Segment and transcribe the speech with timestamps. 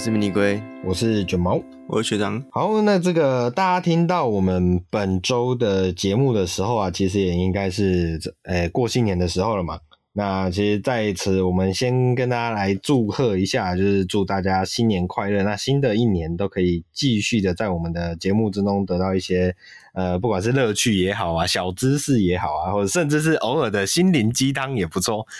[0.00, 2.42] 是迷你龟，我是卷毛，我是学长。
[2.50, 9.78] 好，那这个大家听到我们本周的节目的时候啊，其实也应该是诶、欸、过新年的时候了嘛。
[10.14, 15.42] 那其实在此，我们先跟大家来祝贺一下，就是祝大家新年快乐。
[15.42, 19.54] 那新的一年都可以继续的在我们的节目之中得到一些
[19.92, 25.26] 呃，不管是乐趣也好啊，小知识也好啊，或者甚至是偶尔的心灵鸡汤也不错。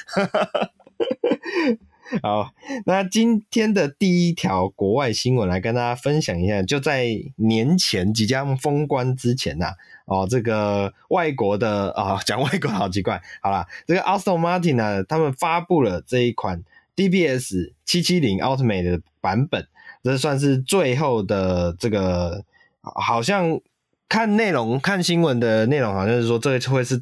[2.22, 2.50] 好，
[2.86, 9.74] 那今天的第一条国外新闻来跟大家分享一下，就在年前即将封关之前呐、
[10.06, 13.22] 哦，这个外国的啊， 讲、外国好奇怪。
[13.40, 16.64] 好啦，这个 Aston Martin 呢，他们发布了这一款
[16.96, 19.68] DBS 七七零 Ultimate 的版本，
[20.02, 22.44] 这算是最后的这个，
[22.80, 23.60] 好像
[24.08, 27.00] 看内容看新闻的内容，好像是说这会是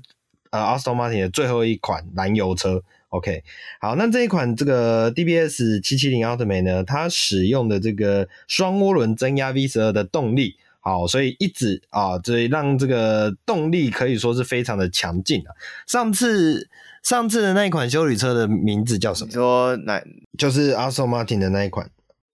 [0.50, 2.82] 呃 Aston Martin 的最后一款燃油车。
[3.10, 3.42] OK，
[3.80, 15.56] 好，那这一款这个 DBS 七七零 Ultimate 呢，它使用的这个双涡轮增压 V 十二的动力，好，所以一直啊，所以让这个动力可以说是非常的强劲啊。
[15.86, 16.68] 上次
[17.02, 19.28] 上次的那一款修理车的名字叫什么？
[19.28, 20.02] 你说哪？
[20.36, 21.90] 就是 Aston Martin 的那一款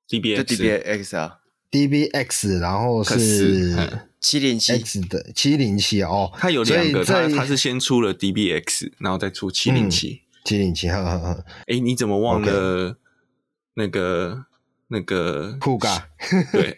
[0.08, 1.38] DBX，就 DBX 啊
[1.70, 3.76] ，DBX，然后是
[4.18, 10.22] 七零七 X 的七零七哦，它有两个，它它是先出了 DBX，然后再出七零七。
[10.44, 11.44] 七零七，呵呵呵。
[11.66, 12.96] 哎，你怎么忘了
[13.74, 14.44] 那个
[14.88, 16.06] 那个酷嘎？
[16.52, 16.74] 对，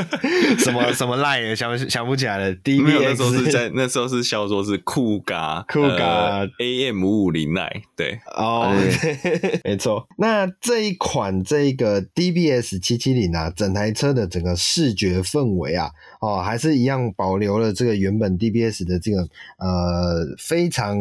[0.60, 2.54] 什么什么赖的，想不想不起来了。
[2.54, 7.82] D B S 那时候是在那时候是叫做是酷嘎，酷嘎 AM 五五零赖。
[7.96, 8.72] 对，哦，
[9.64, 10.06] 没错。
[10.18, 19.22] 那这一款这个 DBS 七七零啊，整台车的整个视觉氛围啊，哦，还是一样保留了这个原本 DBS 的这个
[19.58, 20.98] 呃非常。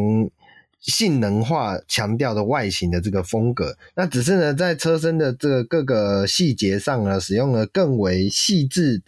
[0.86, 9.02] 性能化强调的外形的这个风格，那只是呢，在车身的这个各个细节上呢，使用了更为细致。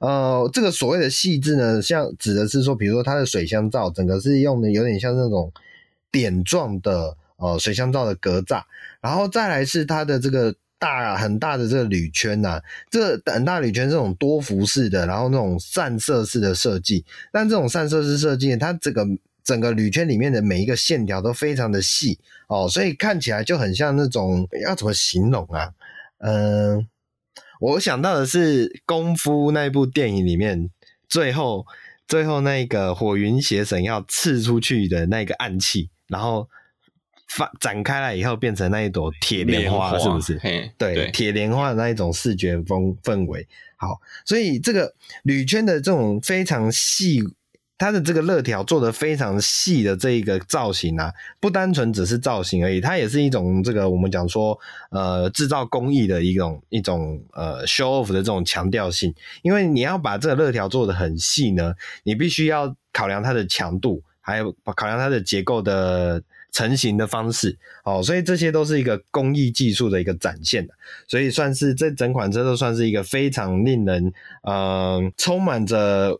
[0.00, 5.52] 呃，这个所谓的细致呢，像指的是说，比如说它的水箱罩，整个是用的有点像那种
[6.10, 8.62] 点状的呃水箱罩的格栅，
[9.02, 12.58] 然后再来是它的这个大很大的这个铝圈呐、
[12.90, 19.06] 这很大铝圈这种多幅式的，然后那种散射式的设计，但这种散射式设计，它这个。
[19.48, 25.72] 整个铝圈里面的每一个线条都非常的细哦，所以看起来就很像那种，要怎么形容啊？
[26.18, 26.86] 嗯、呃，
[27.58, 30.68] 我想到的是功夫那部电影里面
[31.08, 31.66] 最后
[32.06, 36.46] 最后那个火云邪神要刺出去的那个暗器，然后
[37.26, 40.38] 发展开来以后变成那一朵铁莲花，是不是？
[40.76, 43.48] 对，铁莲花的那一种视觉风氛围。
[43.76, 47.22] 好，所以这个铝圈的这种非常细。
[47.78, 54.58] 它的这个肋条做的非常细的这一个造型啊，不单纯只是造型而已，它也是一种这个我们讲说
[54.90, 59.14] 呃制造工艺的一种一种呃 show off 的这种强调性。
[59.42, 61.72] 因为你要把这个肋条做的很细呢，
[62.02, 70.66] 你必须要考量它的强度，还有考量它的结构的成型的方式哦，所以这些都是一个工艺技术的一个展现，
[71.06, 74.12] 所以算是这整款车都算是一个非常令人
[74.42, 76.18] 呃充满着。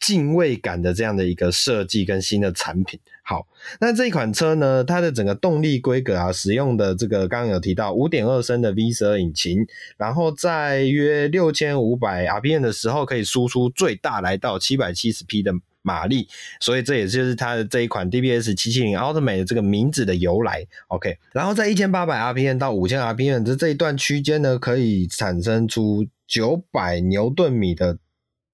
[0.00, 3.46] 敬畏感的这样的一个设计跟新的产品，好，
[3.80, 9.66] 那这一款车呢，它的整个动力规格啊，使用的这个刚刚有提到五点二升的 V 十二引擎，
[9.98, 15.52] 然后在约六千五百 RPM 的时候，可以输出最大来到七百七十匹的
[15.82, 16.26] 马力，
[16.60, 20.66] 所以这也就是它的这一款 DBS 七七零 Ultimate 的这个名字的由来。
[20.88, 27.98] OK，然后在一千八百 RPM 到五千 RPM 的这一段区间呢，可以产生出九百牛顿米的。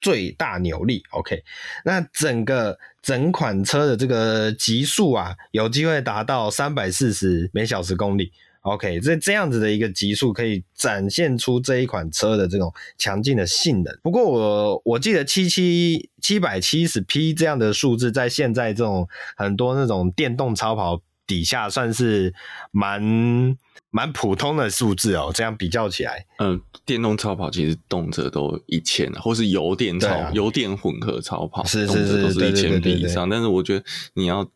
[0.01, 1.43] 最大扭力，OK，
[1.85, 8.31] 那整个整款车的这个极速啊，有机会达到三百四十每小时公里
[8.61, 13.99] ，OK，这这样子的一个极速可以展现出这一款车的这种强劲的性能。
[14.03, 22.35] 不过我我记得七七七百七十匹这样的数字，在现在这种很多那种电动超跑底下，算是
[22.71, 23.57] 蛮。
[23.89, 33.27] 蛮普通的数字哦，这样比较起来，嗯，电动超跑其实动辄都一千，或是油电超、啊、油电混合超跑，是是是，都是一千匹以上。
[33.27, 33.83] 但是我觉得
[34.13, 34.47] 你要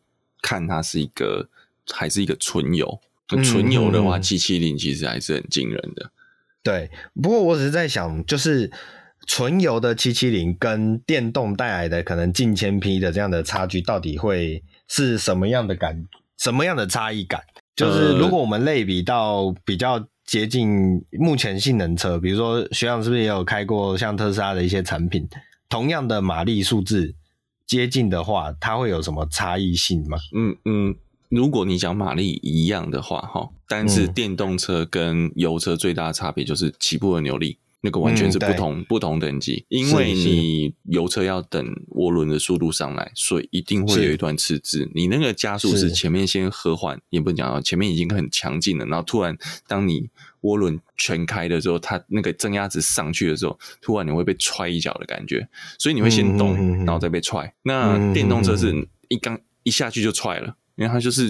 [0.43, 1.49] 看它是一个
[1.89, 2.99] 还是一个纯油，
[3.43, 6.11] 纯油的话，七七零其实还是很惊人的。
[6.61, 8.69] 对，不过我只是在想，就是
[9.25, 16.05] 纯油的七七零跟电动带来的可能近千匹的这样的差距，到底会是什么样的感，
[16.41, 17.39] 什么样的差异感？
[17.75, 25.27] 就是如果我们类比到比较接近目前性能车，比如说学长是不是也有开过像特斯拉的一些产品，
[25.69, 27.13] 同样的马力数字
[27.67, 30.17] 接近的话，它会有什么差异性吗？
[30.35, 30.95] 嗯嗯，
[31.29, 37.59] 如果你讲马力一样的话，哈，但是电动车跟油车最大的差别就是起步的扭力。
[37.81, 44.89] 那个完全是不同、嗯、不同等级，因为你油车要等涡轮的速度上来，所以一定会有一段迟滞。
[44.93, 49.35] 你那个加速是前面先和缓，也不能讲到前面已经很强劲了，然后突然
[49.67, 50.09] 当你
[50.41, 55.47] 涡轮全开的时候，它那个增压值上去的时候，突然你会被踹一脚的感觉，
[55.79, 56.55] 所以你会先动，
[56.85, 57.51] 然后再被踹。
[57.63, 60.55] 那电动车是一刚一下去就踹了。
[60.75, 61.27] 因为它就是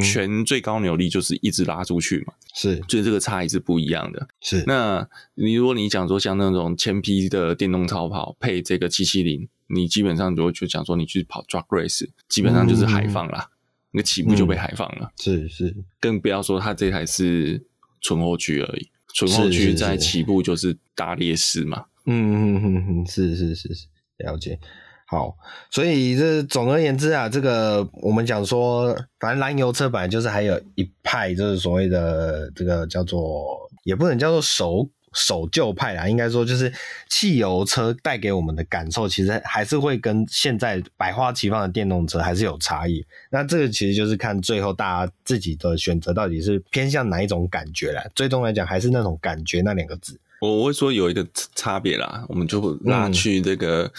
[0.00, 4.28] 全最高扭力就是一直拉出去嘛，是，所以这个差异是不一样的。
[4.40, 13.48] 是，那你如果你讲说像那种千匹的电动超跑配这个七七零，你基本上就会就讲说你去跑 drag race，基本上就是海放啦，
[13.92, 15.10] 那个起步就被海放了。
[15.18, 17.64] 是是，更不要说它这台是
[18.00, 21.86] 纯后驱而已，纯后驱在起步就是大劣势嘛。
[22.06, 23.86] 嗯嗯嗯嗯，是是是是，
[24.18, 24.60] 了解。
[25.06, 25.36] 好，
[25.70, 36.72] 所以这总而言之啊，这个我们讲说，反正燃油车本来就是还有一派，就是所谓的这个叫做，也不能叫做守守旧派啦，应该说就是
[37.10, 43.04] 汽油车带给我们的感受，其实还是会跟现在百花齐放的电动车还是有差异。
[43.30, 48.02] 那这个其实就是看最后大家自己的选择到底是偏向哪一种感觉啦。
[48.14, 50.18] 最终来讲，还是那种感觉那两个字。
[50.40, 51.24] 我我会说有一个
[51.54, 53.92] 差别啦，我们就拉去这个。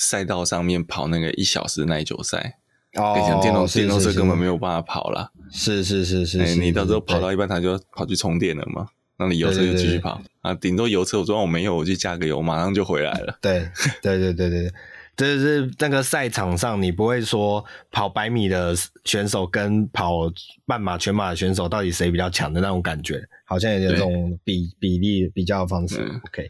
[0.00, 2.58] 赛道上面跑那个一小时耐久赛，
[2.94, 8.86] 哦，电动电动车根本没有办法跑了，是是是是，哎，你到时候跑到一半，它就跑去充电了嘛，
[9.18, 10.22] 那你油车就继续跑。
[10.42, 13.36] 啊，顶多油车我说我没有，我去加个油，马上就回来了。
[13.42, 13.68] 对
[14.00, 14.72] 对对对对，
[15.16, 20.32] 这是那个赛场上，你不会说跑百米的选手跟跑
[20.64, 26.00] 半马、全马的选手到底谁比较强的那种感觉，好像有这种比比例比较的方式。
[26.28, 26.48] OK。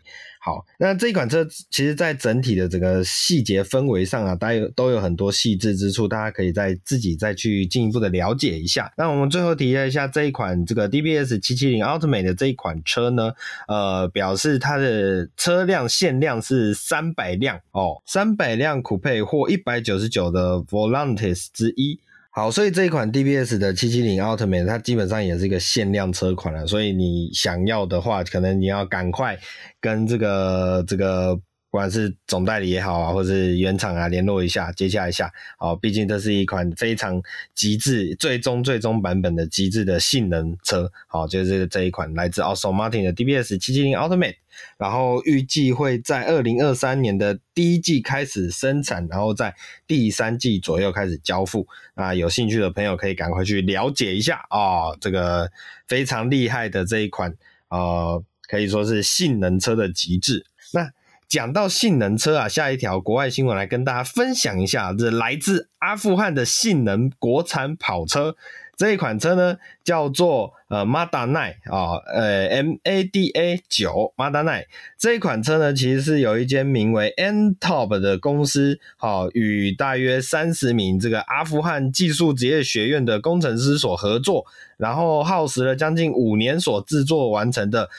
[0.49, 8.91] 好，那这一款车其实，在整体的整个细节氛围上啊，大家都有很多细致之处，大家可以再自己再去进一步的了解一下。
[8.97, 13.35] 那我们最后提一下这一款这个 DBS 七七零 Ultimate 的这一款车呢，
[13.67, 22.01] 呃，表示它的车辆限量是三百辆哦，三百辆 Coupe 或一百九十九的 Volantis 之一。
[22.39, 29.37] 好，所以这一款 DBS 的七七零 Ultimate 它基本上也是一个限量车款了，所以你想要的话，可能你要赶快
[29.81, 31.41] 跟这个这个。
[31.71, 35.31] 不管是总代理也好啊，或是原厂啊，联络一下，接洽一下。
[35.59, 37.23] 好，毕竟这是一款非常
[37.55, 40.91] 极致、最终最终版本的极致的性能车。
[41.07, 44.37] 好，就是这一款来自 Aston Martin 的 DBS 770 Ultimate，
[44.79, 49.55] 然后预计会在二零二三年的第一季开始生产，然后在
[49.87, 51.67] 第三季左右开始交付。
[51.95, 55.51] 那有兴趣的朋友可以赶快去了解一下哦，这个
[55.87, 57.35] 非常厉害的这一款，
[57.69, 60.47] 呃，可以说是性能车的极致。
[60.73, 60.91] 那
[61.29, 68.35] 讲到性能车啊，下一条国外新闻来跟大家分享一下，这是来自阿富汗的性能国产跑车。
[68.79, 71.37] 这一款车呢，叫做呃 Mada 9
[71.69, 74.65] 啊，呃 M A D A 9 Mada 9。
[74.97, 84.47] 这一款车呢，其实是有一间名为 N-Top 的公司，好、与大约三十名这个阿富汗技术职业学院的工程师所合作，
[84.77, 87.91] 然后耗时了将近五年所制作完成的。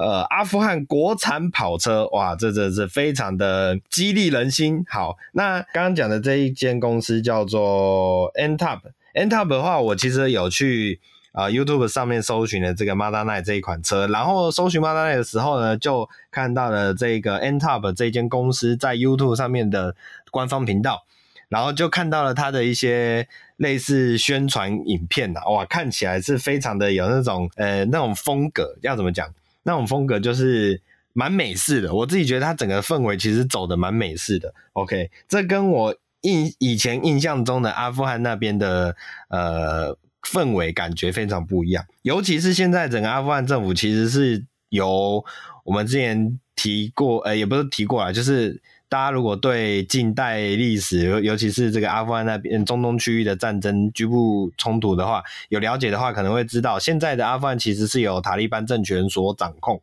[0.00, 4.82] 呃，阿富汗国产跑车，哇，这这是非常的激励人心。
[4.88, 10.98] 好，那刚刚讲的这一间公司叫做 N-Top，N-Top 的话，我其实有去
[11.32, 19.94] 啊、YouTube 上面搜寻了这个 Mada 9这一款车，然后搜寻 Mada 9的时候呢，就看到了这个 N-Top 这间公司在 YouTube 上面的
[20.30, 21.04] 官方频道，
[21.50, 29.28] 然后就看到了它的一些类似宣传影片呐，哇，看起来是非常的有那种呃那种风格，要怎么讲？
[29.62, 30.80] 那种风格就是
[31.12, 34.54] 蛮美式的，我自己觉得它整个氛围其实走的蛮美式的。
[34.74, 38.94] OK，这跟我印以前印象中的阿富汗那边的
[39.28, 45.24] 呃氛围感觉非常不一样，尤其是现在整个阿富汗政府其实是由
[45.64, 48.60] 我们之前提过，呃，也不是提过啊，就是
[48.90, 59.80] 大家如果对近代历史，尤尤其是这个阿富汗那边中东区域的战争局部冲突的话，有了解的话，可能会知道，现在的阿富汗其实是由塔利班政权所掌控。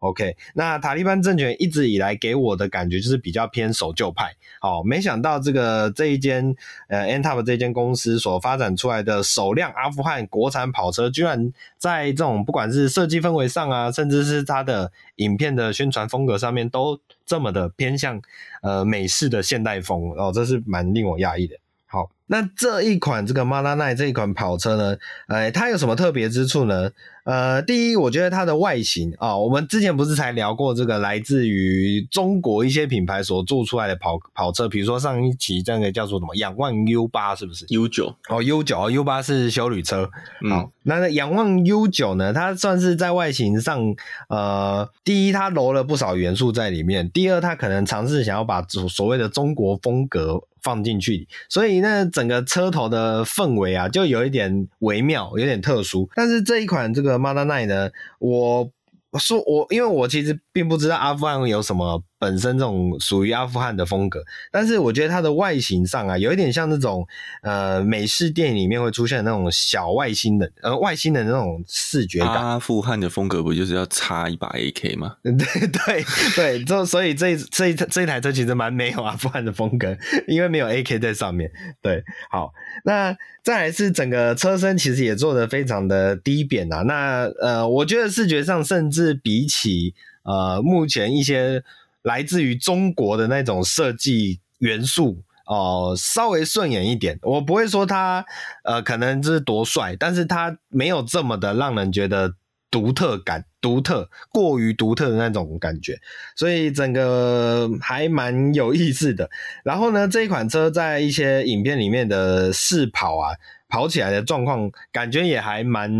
[0.00, 4.34] OK，那塔利班政权一直以来给我的感觉就是比较偏守旧派。
[4.60, 6.54] 好，没想到这个这一间
[6.88, 18.20] 呃 N-Top 这间公司所发展出来的首辆阿富汗国产跑车，居然在这种不管是设计氛围上啊，甚至是它的影片的宣传风格上面，都这么的偏向
[18.62, 21.54] 呃美式的现代风哦，这是蛮令我讶异的。
[21.84, 26.90] 好，那这一款这个 Mada 9这一款跑车呢，呃，它有什么特别之处呢？
[27.28, 40.08] 呃，第一，我觉得它的外形啊、哦，我们之前不是才聊过这个来自于中国一些品牌所做出来的跑跑车，比如说上一期这个叫做什么仰望 U 八是不是？U 九哦，U 九哦，U 八是修旅车。
[40.42, 42.32] 嗯、好，那仰望 U 九呢？
[42.32, 43.94] 它算是在外形上，
[44.30, 50.42] 呃，第一，它揉了不少元素在里面；第二，它可能尝试想要把所所谓的中国风格。
[50.62, 56.08] 放进去，所以那整个车头的氛围啊，就有一点微妙，有点特殊。
[56.14, 58.70] 但是这一款这个马达奈呢，我。
[59.10, 67.06] 我说我，因为我其实并不知道阿富汗有什么本身这种属于阿富汗的风格，但是我觉得它的外形上啊，有一点像那种
[67.42, 72.34] 呃美式电影里面会出现的那种小外星人，呃外星人的那种视觉感。
[72.34, 75.16] 阿富汗的风格不就是要插一把 AK 吗？
[75.22, 79.96] 对对对，就所以这这这一台车其实蛮没有阿富汗的风格，
[80.26, 81.50] 因为没有 AK 在上面。
[81.80, 82.52] 对，好，
[82.84, 83.16] 那。
[83.44, 91.62] 再来是整个车身其实也做的非常的低扁啊，那呃，我觉得视觉上甚至比起呃目前一些
[92.02, 97.18] 来自于中国的那种设计元素哦、稍微顺眼一点。
[97.22, 98.24] 我不会说它
[98.64, 102.34] 呃可能是多帅，但是它没有这么的让人觉得。
[102.70, 105.98] 独特感，独特，过于独特的那种感觉，
[106.36, 109.30] 所以整个还蛮有意思的。
[109.64, 113.32] 然后呢，这一款车在一些影片里面的试跑啊，
[113.70, 115.90] 跑起来的状况，感觉也还蛮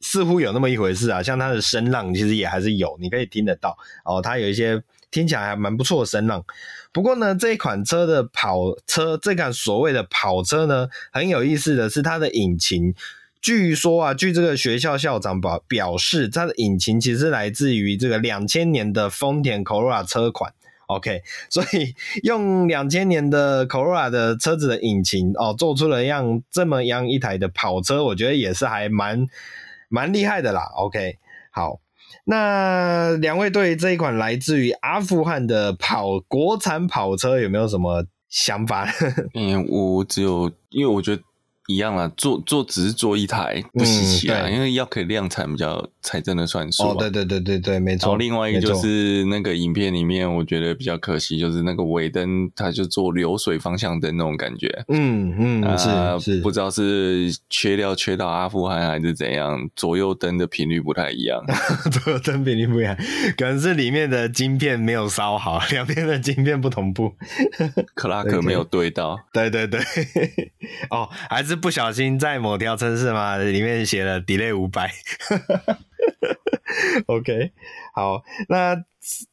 [0.00, 1.22] 似乎有那么一回事啊。
[1.22, 4.20] 像它的声浪，其实也还是有，你可以听得到哦。
[4.20, 6.44] 它有一些听起来还蛮不错的声浪。
[6.92, 12.94] 不过呢，这一款车的跑车，这款所谓的跑车呢，很有意思的是它的引擎。
[13.40, 20.52] 据说啊，据这个学校校长表表示，它的引擎其实来自于这个两千年的丰田 Corolla 车款。
[20.88, 29.28] OK，所以用两千年的 Corolla 的车子的引擎哦，做出了样这么样一台的跑车，我觉得也是还蛮
[29.88, 30.62] 蛮厉害的啦。
[30.74, 31.16] OK，
[31.52, 31.78] 好，
[32.24, 38.88] 那两位对这一款来自于阿富汗的跑国产跑车有没有什么想法？
[39.34, 41.22] 嗯，我只有因为我觉得。
[41.66, 46.90] 一样啊，做做只是做一台不稀奇啊，嗯、因为要可以量产比较才真的算数、啊。
[46.90, 48.06] 哦，对对对对对，没错。
[48.08, 54.84] 然后另外一个就是那个影片里面，我觉得比较可惜，就是那个尾灯，它就做流水方向灯那种感觉。
[54.88, 61.40] 嗯嗯，呃、是是，不知道是缺料缺到阿富汗还是怎样，左右灯的频率不太一样。
[62.02, 62.96] 左右灯频率不一样，
[63.38, 67.14] 可能是里面的晶片没有烧好， 两边的晶片不同步，
[67.94, 69.16] 克拉克没有对到。
[69.32, 69.80] 对对对，
[70.90, 71.60] 哦，还是。
[71.60, 74.90] 不小心在某条城市嘛，里面写了 delay 五百。
[77.06, 77.52] OK，
[77.94, 78.76] 好，那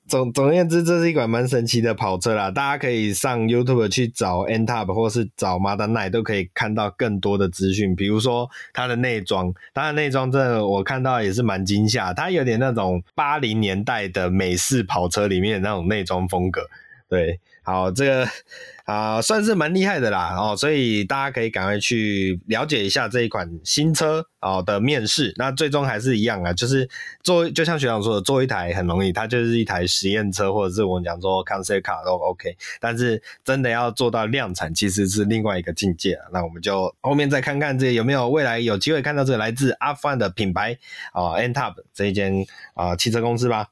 [0.07, 2.49] 总总而言之，这是一款蛮神奇的跑车啦。
[2.49, 7.95] 大家可以上 YouTube 去找 NTOP 或是找 Mazda 9，都可以看到更多的资讯。
[7.95, 16.61] 比如说它的内装，它的内装真的我看到也是蛮惊吓，它有点那种八零年代的美式跑车里面的那种内装风格。
[17.09, 18.25] 对，好，这个
[18.87, 25.33] 啊、算是蛮厉害的啦哦，所以大家可以赶快去了解一下这一款新车哦的面试。
[25.35, 26.89] 那最终还是一样啊，就是
[27.21, 32.55] 做就像学长说的，做一台很容易，它就是一台实验车，或者是我们讲说 concept car 都 OK。
[32.79, 36.27] 但是真的要做到量产，其实是另外一个境界啊。
[36.31, 40.77] 那我们就后面再看看这有没有未来有机会看到这个来自阿富汗的品牌
[41.11, 42.45] 啊，NTOP 这一间
[42.75, 43.67] 啊汽车公司吧。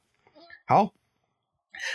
[0.66, 0.92] 好。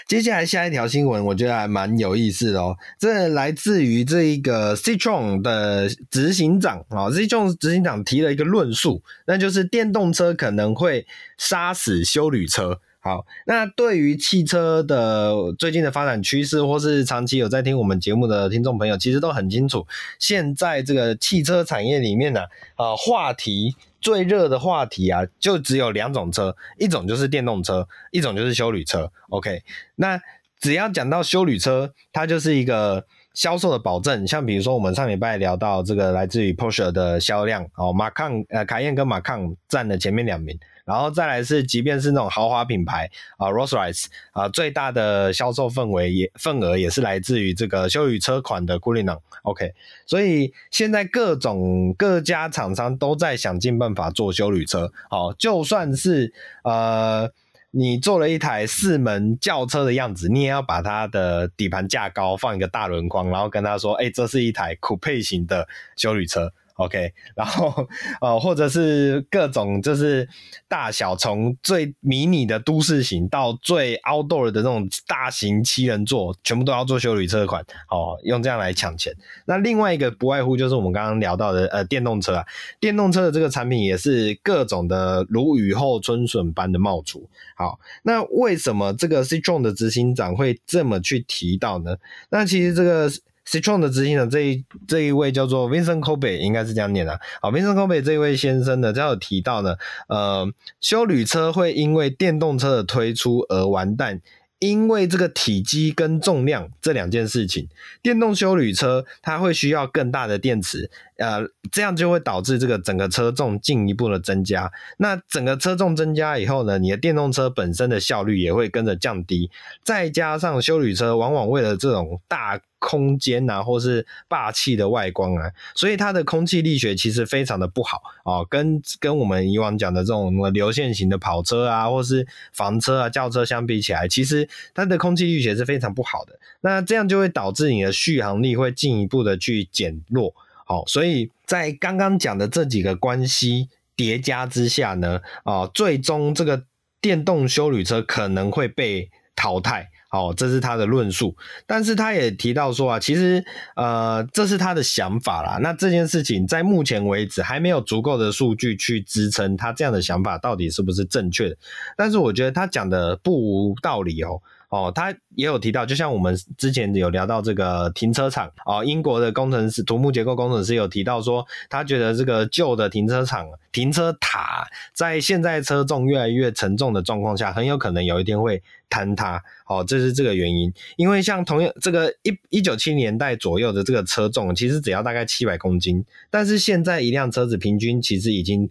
[0.07, 2.77] 接下来下一条新闻，我觉得还蛮有意思的哦。
[3.00, 11.05] 这来自于这一个 Citron 的执行长啊，Citron 执行长提了一个论述，那就是电动车可能会
[11.38, 12.79] 杀死修旅车。
[13.03, 19.88] 好，那对于汽车的最近的发展趋势，或是长期有在听我们节目的听众朋友，其实都很清楚，
[20.19, 22.41] 现在这个汽车产业里面呢，
[22.75, 23.75] 啊，话题。
[24.01, 29.12] 最热的话题啊，就只有两种车，一种就是电动车，一种就是修旅车。
[29.29, 29.62] OK，
[29.96, 30.20] 那
[30.60, 34.27] 只要讲到修旅车，它就是一个销售的保证。
[34.27, 40.60] 像比如说，我们上礼拜聊到这个来自于 Porsche 的销量，哦，马康呃，卡宴跟马康占了前面两名。
[40.85, 49.19] 然后再来是，即便是那种豪华品牌啊，Rolls-Royce 啊，最大的销售氛围也份额也是来自于这个休旅车款的 Cullinan。
[49.43, 49.73] OK，
[50.05, 54.91] 所以现在各种各家厂商都在想尽办法做休旅车。
[55.09, 56.33] 哦，就算是
[56.63, 57.31] 呃
[57.71, 66.51] 你做了一台四门轿车的样子，你也要把它的底盘架高，放一个大轮框，然后跟他说，哎，这是一台酷配型的休旅车。
[66.85, 67.88] OK， 然后
[68.21, 70.27] 呃，或者是各种就是
[70.67, 79.13] 大小，从最迷你的都市型到最 outdoor 的那种大型七人座，全部都要做修旅车款，哦，用这样来抢钱。
[79.45, 82.45] 那另外一个不外乎就是我们刚刚聊到的呃电动车啊，
[82.79, 87.29] 电动车的这个产品也是各种的如雨后春笋般的冒出。
[87.55, 91.97] 好，那为什么这个 Citron 的执行长会这么去提到呢？
[92.29, 93.11] 那其实这个。
[93.51, 97.20] Citroen 的执行长这一这一位叫做 Vincent Kobe，应该是这样念的。
[97.41, 99.75] 好，Vincent Kobe 这一位先生呢，他有提到呢，
[100.08, 104.22] 呃，修旅车会因为电动车的推出而完蛋。
[104.60, 107.67] 因为这个体积跟重量这两件事情，
[108.03, 114.72] 电动修旅车它会需要更大的电池，呃，这样就会导致这个整个车重进一步的增加。
[115.00, 119.50] 那整个车重增加以后呢，你的电动车本身的效率也会跟着降低。
[119.84, 128.45] 再加上修旅车往往为了这种大空间啊，或是霸气的外观啊，所以它的空气力学其实非常的不好哦。
[128.50, 136.39] 跟跟我们以往讲的这种流线型的跑车啊，或是房车啊、轿车相比起来，其实它的空气力学是非常不好的。
[136.61, 140.33] 那这样就会导致你的续航力会进一步的去减弱。
[140.65, 146.63] 好，所以在刚刚讲的这几个关系叠加之下呢，啊，最终这个
[147.00, 149.91] 电动休旅车可能会被淘汰。
[150.11, 153.43] 哦，这是他的论述，但是他也提到说啊，其实
[153.75, 155.57] 呃，这是他的想法啦。
[155.61, 161.57] 那这件事情在目前为止还没有足够的数据去支撑他这样的想法到底是不是正确的。
[161.95, 164.41] 但是我觉得他讲的不无道理哦。
[164.71, 179.43] 哦，他也有提到，就像我们之前有聊到这个停车场哦，英国的工程师、土木结构工程师有提到说，他觉得这个旧的停车场、停车塔在现在车重越来越沉重的状况下，很有可能有一天会坍塌。
[179.67, 188.69] 哦，这是这个原因，因为像同样这个一一九七年代左右的这个车重，其实只要大概七百公斤，但是现在一辆车子平均其实已经。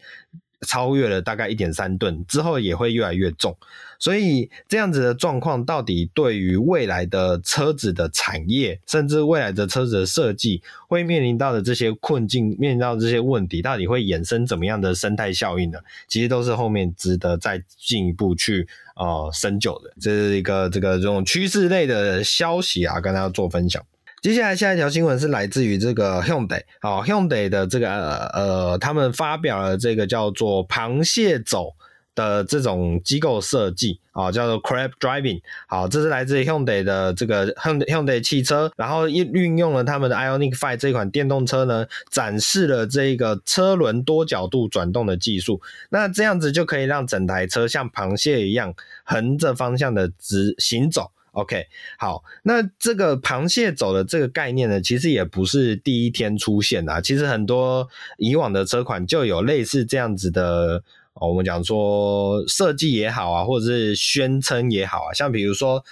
[0.67, 3.57] 超越了大概一点三吨之后，也会越来越重，
[3.99, 15.79] 所以这样子的状况到底对于未来的车子的产业，甚至未来的车子的设计，会面临到的这些困境，面临到这些问题，到底会衍生怎么样的生态效应呢？
[16.07, 19.91] 其实都是后面值得再进一步去呃深究的。
[19.99, 23.83] 这是一个这个这种趋势类的消息啊，跟大家做分享。
[24.23, 31.71] 接下来下一条新闻是来自于这个 Hyundai，好，Hyundai 的这个呃呃，他们发表了这个叫做螃蟹走
[32.15, 51.11] 的这种机构设计，啊，叫做 Crab Driving，好，这是来自于 Hyundai 的这个 Hyundai 汽车，然后运运用了他们的 Ionic Five 这款电动车呢，展示了这个车轮多角度转动的技术，那这样子就可以让整台车像螃蟹一样横着方向的直行走。
[51.33, 51.67] OK，
[51.97, 57.89] 好，那这个螃蟹走的这个概念呢，其实也不是第一天出现的，其实很多
[58.19, 60.83] 以往的车款就有类似这样子的，
[61.15, 65.85] 我们讲说设计也好啊，或者是宣称也好啊，像比如说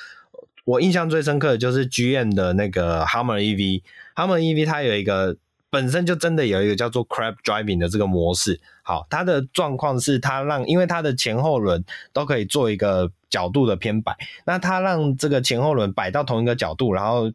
[0.64, 5.36] 我印象最深刻的就是 GM 的那个 Hummer EV，Hummer EV 它有一个
[5.70, 8.60] 本身就真的有一个叫做 Crab Driving 的这个模式。
[8.82, 17.30] 好，它的状况是它让，因为它的前后轮都可以做一个角度的偏摆，那它让这个前后轮摆到同一个角度，然后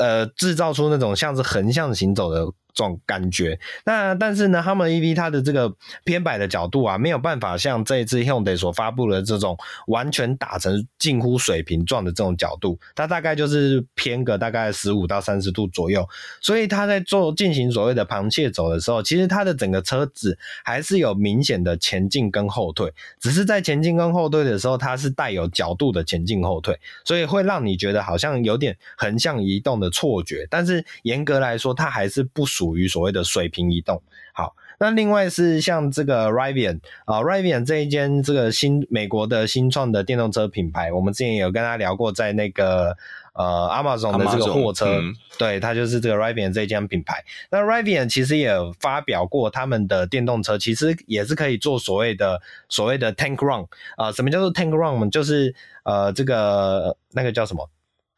[0.00, 2.52] 呃制造出那种像是横向行走的。
[2.74, 16.08] 这种感觉，那但是呢，Hummer EV 它的这个偏摆的角度啊，没有办法像这一次 Hyundai 所发布的这种完全打成近乎水平状的这种角度，它大概就是偏个大概十五到三十度左右。
[16.40, 30.46] 所以它在做进行所谓的螃蟹走的时候，其实它的整个车子还是有明显的前进跟后退，只是在前进跟后退的时候，它是带有角度的前进后退，所以会让你觉得好像有点横向移动的错觉。
[30.48, 32.67] 但是严格来说，它还是不属。
[32.68, 34.02] 属于所谓的水平移动。
[34.34, 42.96] 好，那另外是像这个 Rivian 啊，Rivian 这一间这个新美国的新创的电动车品牌，我们之前有跟他聊过，在那个
[43.32, 45.00] 呃 Amazon 的这个货车
[45.38, 47.24] 对，它就是这个 Rivian 这一间品牌。
[47.50, 53.64] 那 Rivian 其实也发表过他们的电动车，其实也是可以做所谓的所谓的 Tank Run
[53.96, 55.10] 啊、呃，什么叫做 Tank Run？
[55.10, 55.54] 就是
[55.84, 57.68] 呃这个那个叫什么？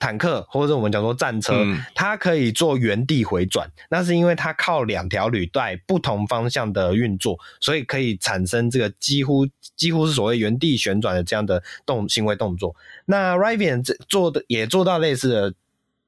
[0.00, 12.74] 坦克或者我们讲说战车，嗯、它可以做原地回转，那是因为它靠两条履带不同方向的运作，所以可以产生这个几乎几乎是所谓原地旋转的这样的动行为动作。
[13.04, 15.54] 那 Rivian 做的也做到类似的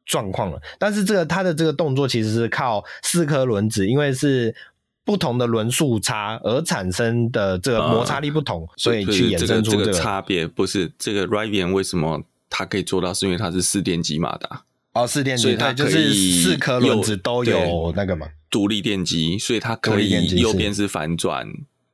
[0.07, 4.57] 状况了，但是这个它的这个动作其实是靠四颗轮子，因为是
[5.05, 10.46] 不同的轮速差而产生的这个摩擦力不同，呃、所以去衍生出这个、这个差别。
[10.46, 12.22] 不是这个 Rivian 为什么？
[12.53, 18.29] 它可以做到，是因为它是四电机马达哦，四电机，所以它就是四颗轮子都有那个嘛。
[18.51, 21.49] 独立电机，所以它可以右边是反转。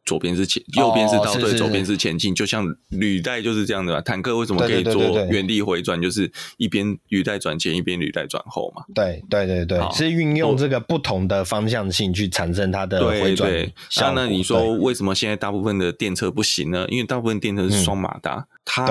[0.05, 4.01] 左边是前，右边是倒退，左边是前进，就像履带就是这样的嘛。
[4.01, 6.01] 坦克为什么可以做原地回转？
[6.01, 8.83] 就是一边履带转前，一边履带转后嘛。
[8.95, 13.53] 对对对对，是运用这个不同的方向性去产生它的回转。
[13.91, 16.87] 像那你说为什么现在大部分的电车不行呢？
[16.89, 18.87] 因为大部分电车是双马达，它。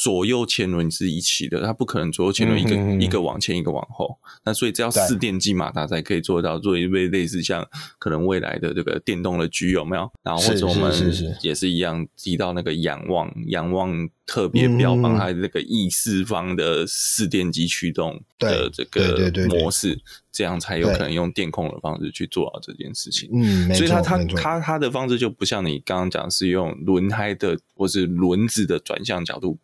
[0.00, 7.66] 左右前轮是一起的，它不可能左右前轮一个、一个往前一个往后，那所以只要四电机马达才可以做到，做一类类似像
[7.98, 10.08] 可能未来的这个电动的 G 有没有？
[10.22, 10.92] 然后或者我们
[11.42, 23.28] 也是一样提到那个仰望，仰望特别标榜它的这个 E 四方的四电机驱动的这个模式，这样才有可能用电控的方式去做到这件事情。
[23.32, 29.58] 嗯，所以它它它它的方式就不像你刚刚讲是用轮胎的或是轮子的转向角度。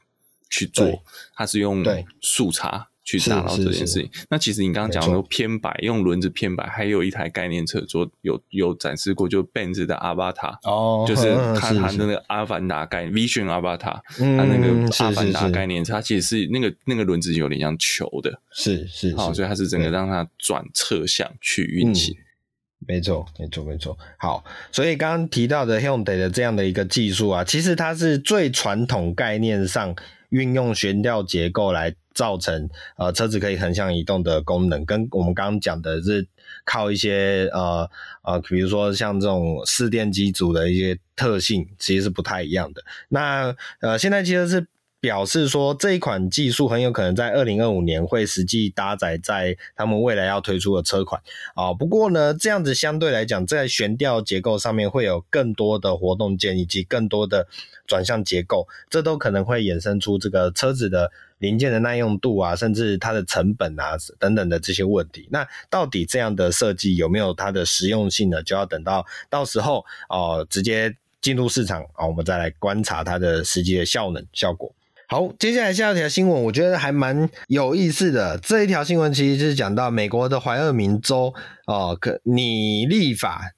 [0.54, 1.02] 去做，
[1.34, 1.84] 它是用
[2.20, 4.08] 速差去达到这件事情。
[4.30, 22.16] 那其实你刚刚讲的偏白，用轮子偏白，还有一台概念车做有有展示过，就 Benz 的阿巴塔哦，就是它它的那个阿凡达概念，Vision 阿巴塔，它那个阿凡达概念车，它其实是那个那个轮子有点像球的，是是，好，所以它是整个让它转侧向去运行。
[22.86, 23.98] 没错，没错，没错。
[24.18, 29.94] 好，所以刚刚提到的 Hyundai 的这样的一个技术啊，其实它是最传统概念上。
[30.34, 36.26] 运用悬吊结构来造成呃车子可以横向移动的功能，跟我们刚刚讲的是
[36.64, 37.88] 靠一些呃
[38.22, 42.82] 呃，比如说像这种四电机组的一些特性，其实是不太一样的。
[43.08, 44.66] 那呃，现在其实是。
[45.04, 51.20] 表示说，这一款技术很有可能在二零二五年会实际搭载在他们未来要推出的车款
[51.54, 51.74] 啊。
[51.74, 57.46] 不过呢，这样子相对来讲，在悬吊结构上面会有更多的活动件以及更多的
[57.86, 65.28] 转向结构，这都可能会衍生出这个车子的零件的耐用度啊，甚至它的成本啊等等的这些问题。
[65.30, 68.42] 那到底这样的设计有没有它的实用性呢？
[68.42, 74.74] 就要等到到时候哦，直接进入市场啊，我们再来观察它的实际的效能效果。
[75.14, 78.36] 好，接下来下一条新闻，我觉得还蛮有意思的。
[78.36, 81.32] 这一条新闻其实就是讲到美国的怀俄明州
[81.68, 83.52] 哦，可拟立法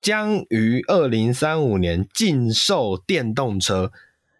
[0.00, 3.92] 将于二零三五年禁售电动车。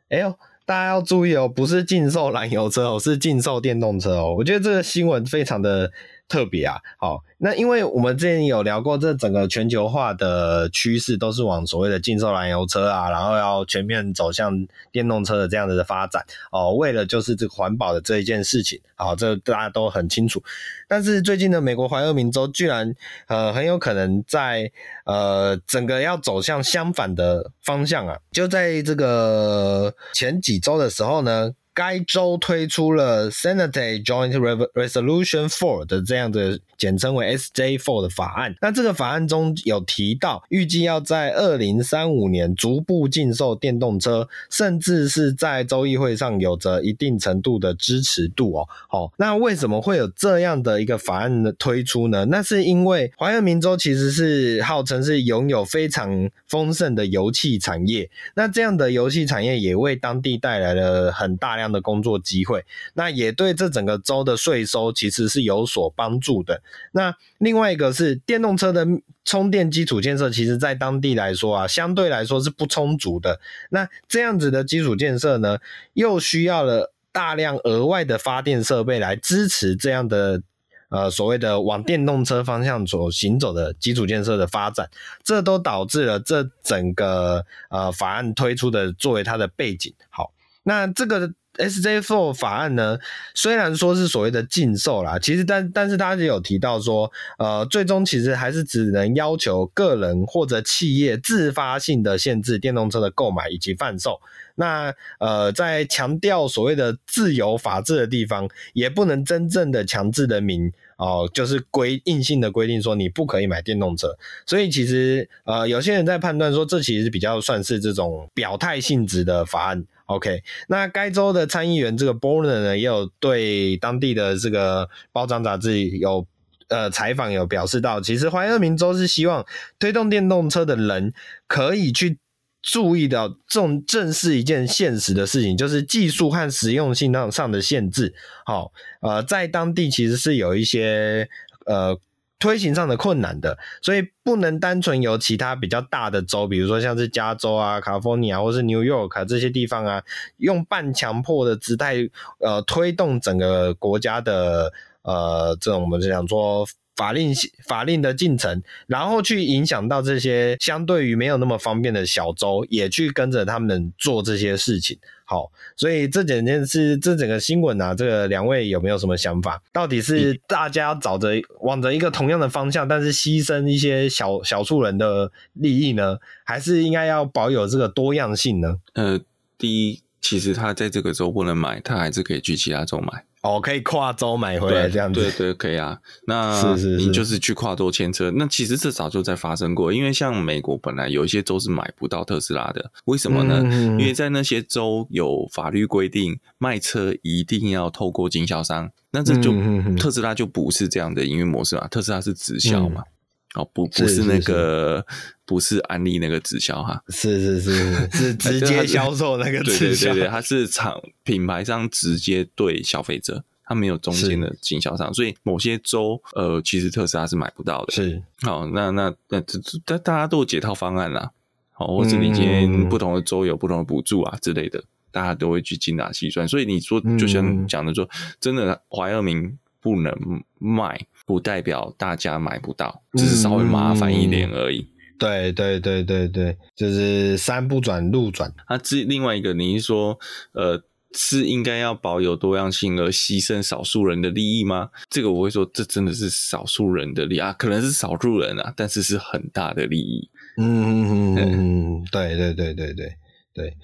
[0.08, 4.36] 哎呦，大家要注意哦，不是禁售燃油车哦，是禁售电动车哦。
[4.38, 5.92] 我觉得这个新闻非常的
[6.28, 6.80] 特别啊。
[6.98, 7.22] 好。
[7.38, 20.42] 那因为我们之前有聊过，这整个全球化的趋势都是往所谓的禁售燃油车啊，然后要全面走向电动车的这样子的发展哦，为了就是这个环保的这一件事情，好，这大家都很清楚。
[20.88, 22.94] 但是最近的美国怀俄明州居然
[23.26, 24.72] 呃很有可能在
[25.04, 31.52] 呃整个要走向相反的方向啊，就在这个前几周的时候呢。
[31.76, 34.32] 该州推出了 Senate Joint
[34.72, 38.54] Resolution Four 的这样的简称为 SJ Four 的法案。
[38.62, 48.66] 那这个法案中有提到，预计要在二零三五年逐步禁售电动车，甚至是在州议会上有着一定程度的支持度哦。
[48.88, 52.24] 好，那为什么会有这样的一个法案的推出呢？
[52.30, 61.65] 那是因为怀俄明州其实是号称是拥有非常丰盛的油气产业，那这样的油气产业也为当地带来了很大量。
[61.70, 66.62] 的工作机会，那也对这整个州的税收其实是有所帮助的。
[66.92, 68.86] 那另外一个是电动车的
[69.24, 73.40] 充电基础建设，其实在当地来说啊，相对来说是不充足的。
[73.70, 75.58] 那这样子的基础建设呢，
[75.94, 80.42] 又需要了大量额外的发电设备来支持这样的
[80.88, 84.88] 呃所谓的往电动车方向所行走的基础建设的发展，
[85.24, 89.92] 这都导致了这整个呃法案推出的作为它的背景。
[90.08, 91.32] 好，那这个。
[91.56, 92.98] SJ4 法案呢，
[93.34, 104.20] 虽然说是所谓的禁售啦，其实但但是他也有提到说，呃，最终其实还是只能要求个人或者企业自发性的限制电动车的购买以及贩售。
[104.58, 114.16] 那呃，在强调所谓的自由法治的地方，也不能真正的强制人民哦、就是规硬性的规定说你不可以买电动车。
[114.46, 119.84] 所以其实呃，有些人在判断说，这其实比较算是这种表态性质的法案。
[120.06, 126.26] OK，那该州的参议员这个 Borner 呢，也有对当地的这个报章杂志有
[126.68, 129.44] 呃采访，有表示到，其实怀俄明州是希望
[129.78, 131.12] 推动电动车的人
[131.48, 132.18] 可以去
[132.62, 138.14] 注意到这种正是一件现实的事情，就是技术和实用性上上的限制。
[138.44, 141.28] 好，呃，在当地其实是有一些
[141.66, 141.98] 呃。
[142.38, 150.02] 推行上的困难的，所以不能单纯由其他比较大的州，比如说像是加州啊、卡佛尼亚或是 New York 啊这些地方啊，
[150.36, 151.96] 用半强迫的姿态，
[152.40, 154.72] 呃，推动整个国家的
[155.06, 156.66] 呃这种我们就想说。
[156.96, 157.30] 法令
[157.68, 164.98] 法令的进程，然后去影响到这些相对于没有那么方便的小州，也去跟着他们做这些事情。
[165.26, 169.62] 好，所以这整件事，这整个新闻啊，这个两位有没有什么想法？
[169.74, 178.76] 到底是大家找着往着一个同样的方向，但是牺牲一些小小数人的利益呢，还是应该要保有这个多样性呢？
[178.94, 179.20] 呃，
[179.58, 183.22] 第一，其实他在这个州不能买，他还是可以去其他州买。
[183.46, 185.98] 哦，可以跨州买回来这样子，对对，对可以啊。
[186.26, 186.60] 那
[186.98, 189.92] 你就是去跨州牵车，那其实这早就在发生过。
[189.92, 193.60] 因为像美国本来有一些州是买不到特斯拉的，为什么呢？
[193.64, 198.90] 嗯、因为在那些州有法律规定，卖车一定要透过经销商。
[199.12, 203.00] 那这就、嗯、特斯拉就不是这样的营运模式嘛，特斯拉是直销嘛。
[203.00, 203.12] 嗯
[203.56, 205.04] 哦，不，不是那个，
[205.44, 217.92] 不是安利那个直销哈，是是是是直接销售那个直销，对对对，它是厂品牌商直接对消费者，它没有中间的经销商，所以某些州呃，其实特斯拉是买不到的。
[217.92, 221.30] 是，好，那那那这大大家都有解套方案啦，
[221.72, 226.46] 好，或者你今天不同的州有不同的补助啊之类的，大家都会去精打细算。
[226.46, 230.12] 所以你说，就像讲的说，真的怀俄明不能
[230.58, 230.98] 卖。
[231.26, 234.78] 不代表大家买不到，只是稍微麻烦一点而已。
[234.78, 234.86] 嗯、
[235.18, 238.52] 对对对对对，就是山不转路转。
[238.66, 240.16] 啊，这另外一个，你是说，
[240.52, 240.80] 呃，
[241.16, 244.90] 是应该要保有多样性而牺牲少数人的利益吗？
[245.10, 250.30] 这个我会说，这真的是少数人的利益啊，可能是少数人啊，但是是很大的利益。
[250.58, 253.12] 嗯嗯嗯嗯，对对对对对
[253.52, 253.76] 对。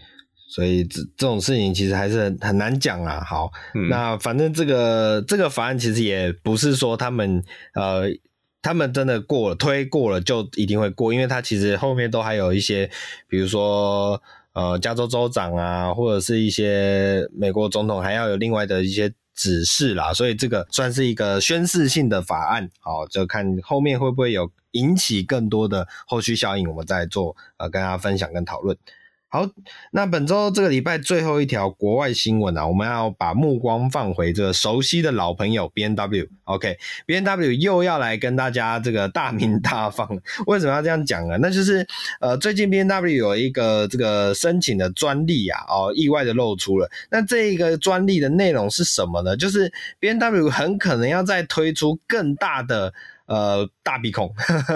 [0.52, 3.24] 所以这这种事情其实还是很很难讲啊。
[3.24, 8.02] 好，嗯、那反正这个这个法案其实也不是说他们呃
[8.60, 12.90] 他们真的过了推过了就一定会过，因为他其实后面都还有一些，
[13.28, 20.12] 比如说呃加州州长啊，或者是一些美国总统还要有另外的一些指示啦。
[20.12, 28.76] 所以这个算是一个宣示性的法案，好，就看后面会不会有引起更多的后续效应，我们再做呃跟大家分享跟讨论。
[29.32, 29.48] 好，
[29.92, 36.26] 那本周这个礼拜最后一条国外新闻啊，我们要把目光放回这个熟悉的老朋友 B N W。
[36.44, 40.06] OK，B N W 又要来跟大家这个大鸣大放。
[40.46, 41.38] 为什么要这样讲呢？
[41.40, 41.86] 那就是
[42.20, 46.90] 呃，最近 B N W 有一个这个申请的专利啊，哦，意外的露出了。
[47.10, 49.34] 那这一个专利的内容是什么呢？
[49.34, 52.92] 就是 B N W 很可能要再推出更大的。
[53.32, 54.30] 呃，大鼻孔，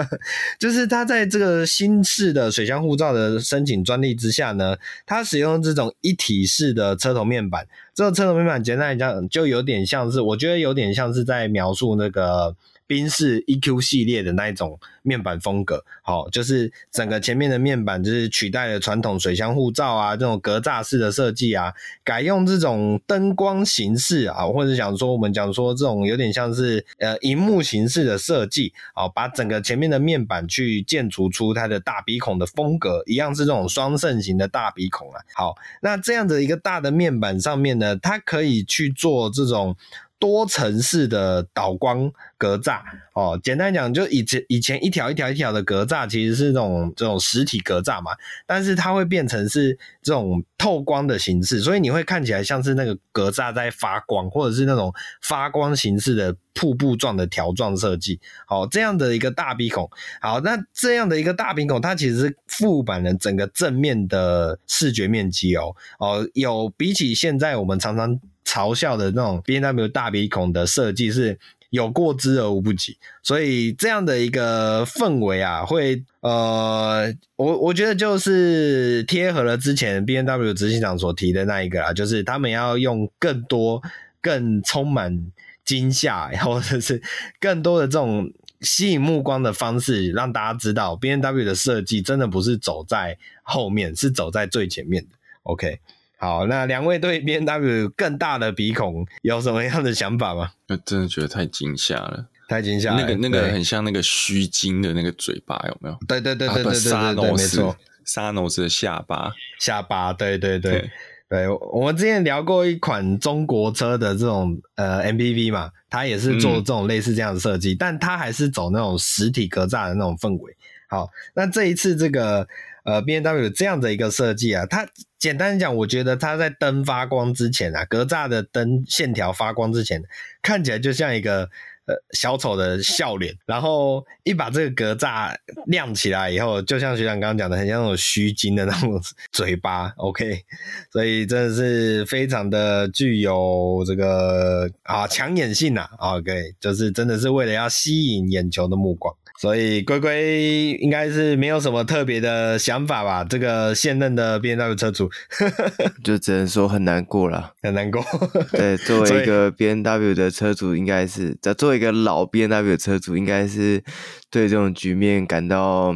[0.57, 7.67] 就是它在这个新式的水箱护罩的申请专利之下呢，它使用这种一体式的车头面板。
[7.93, 12.55] 这个车头面板简单来讲，就有点像是，我觉得有点像是在描述那个。
[12.87, 21.73] 宾士 EQ 系列的那一种面板风格，好，就是整个前面的面板就是取代了传统水箱护罩啊，这种格栅式的设计啊，
[22.03, 35.21] 改用这种灯光形式啊，或者讲说我们讲说这种有点像是呃荧幕形式的设计，好，把整个前面的面板去建筑出它的大鼻孔的风格，一样是这种双肾型的大鼻孔啊。
[35.35, 39.75] 好，那这样的一个大的面板上面呢，它可以去做这种。
[40.19, 42.79] 多层式的导光格栅
[43.13, 48.11] 哦，简单讲，就以前以前一条一条一条的格栅其实是这种这种实体格栅嘛，
[48.45, 58.19] 但是它会变成是这种透光的形式，所以你会看起来像是那个格栅在发光，或者是那种发光形式的瀑布状的条状设计。
[58.47, 68.19] 好，这样的一个大鼻孔，好，那这样的一个大鼻孔，它其实是覆盖了整个正面的视觉面积哦哦，有比起现在我们常常。
[68.47, 71.37] 嘲笑的那种 BMW 大鼻孔的设计是
[71.69, 83.81] 有过之而无不及，所以这样的一个氛围啊，会呃，我我觉得就是贴合了之前 BMW 执行长所提的那一个啊，就是他们要用更多、
[84.21, 85.29] 更充满
[85.65, 87.01] 惊吓， 或者是
[87.41, 88.31] 更多的这种
[88.61, 95.09] 吸引目光的方式，让大家知道 BMW 的设计真的不是走在后面，是走在最前面的。
[95.43, 95.81] OK。
[96.19, 100.49] 好，那两位对 BMW 更大的鼻孔有什么样的想法吗？
[100.67, 102.99] 我真的觉得太惊吓了，太惊吓了。
[102.99, 105.97] 那个那个很像那个须鲸的那个嘴巴，有没有？
[106.07, 110.91] 对对对对对对对，对，对，没错，沙诺斯的下巴，下巴，对对对对，
[111.29, 111.47] 对。
[111.71, 120.57] 我们之前聊过一款中国车的这种呃 MPV 嘛，它也是做这种类似这样的设计，嗯，但它还是走那种实体格栅的那种氛围。
[120.89, 122.47] 好，那这一次这个。
[122.87, 124.87] 呃，BMW 这样的一个设计啊，它
[125.19, 130.01] 简单讲，我觉得它在灯发光之前啊，格栅的灯线条发光之前，
[130.41, 131.49] 看起来就像一个
[131.85, 138.97] 呃小丑的笑脸，然后一把这个格栅亮起来以后，就像学长刚刚讲的，很像那种虚惊的那种
[139.33, 140.45] 嘴巴，OK，
[140.89, 149.13] 所以真的是非常的具有这个啊抢眼性呐，OK，就是真的是为了要吸引眼球的目光。
[149.39, 153.23] 所以龟龟应该是没有什么特别的想法吧？
[153.23, 155.07] 这个现任的 B N W 车主
[156.03, 158.03] 就只能说很难过了，很难过。
[158.51, 163.83] 对， 作为一个 B N W 的车主，应该是在作为一个老 B N W 的车主，应该是
[164.31, 165.93] 对这种局面感到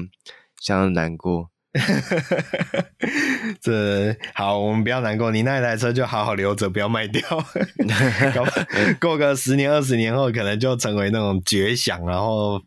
[0.59, 1.49] 相当难过。
[3.59, 7.21] 这好，我们不要难过，你那台车就好好留着，不要卖掉。
[8.99, 12.61] 过个十年、二十年后，可能就成为那种绝响，然后。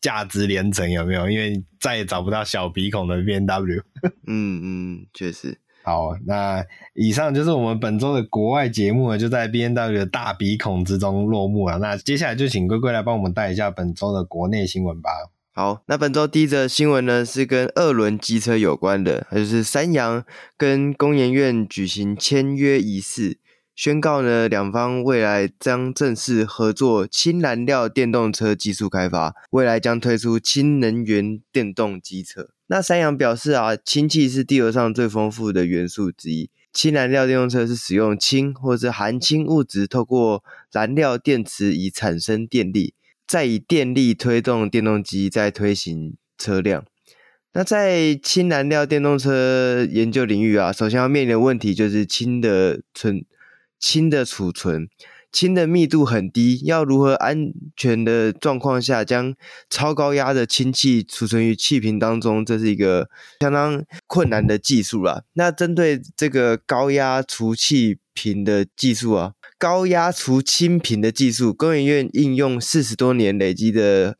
[0.00, 1.30] 价值连城有没有？
[1.30, 3.82] 因为再也找不到小鼻孔的 B N W。
[4.26, 5.58] 嗯嗯，确实。
[5.82, 11.78] 好，那以上就是我们本周的国外节目了，就在 B N W 的大鼻孔之中落幕了。
[11.78, 15.10] 那接下来就请龟龟来帮我们带一下本周的国内新闻吧。
[15.52, 20.24] 好，那本周第一则新闻呢是跟二轮机车有关的，它就是三洋
[20.56, 23.38] 跟工研院举行签约仪式。
[23.76, 32.48] 宣告呢，两方未来将正式合作氢燃料电动车技术开发，未来将推出氢能源电动机车。
[32.68, 42.94] 那三阳表示啊，氢气是地球上最丰富的元素之一，氢燃料电动车是使用氢或是含氢物质，透过燃料电池以产生电力，
[43.28, 46.82] 再以电力推动电动机，再推行车辆。
[47.52, 53.22] 那在氢燃料电动车研究领域啊，首先要面临的问题就是氢的存。
[53.78, 54.88] 氢的储存，
[55.30, 59.34] 氢的密度很低，要如何安全的状况下将
[59.68, 63.10] 超高压的氢气储存于气瓶当中，这是一个
[63.40, 65.24] 相当困难的技术啦。
[65.34, 74.16] 那针对这个高压储气瓶的技术啊，高压储氢瓶的技术，工研院应用四十多年累积的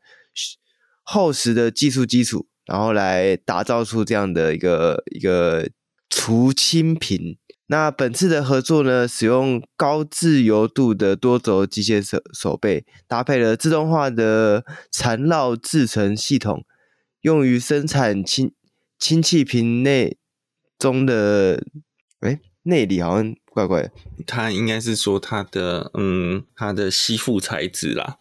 [1.01, 5.67] 厚实的技术基础，然后来打造出这样的一个一个
[6.09, 7.37] 储氢瓶。
[7.69, 16.63] 那本次的合作呢，使用高自由度的多轴机械手手背，搭配了自动化的缠绕制成系统，
[17.21, 18.53] 用于生产氢
[18.97, 20.17] 氢气瓶内
[20.79, 21.63] 中的，
[22.21, 23.91] 诶内里好像怪怪的，
[24.25, 28.17] 它应该是说它的，嗯，它的吸附材质啦。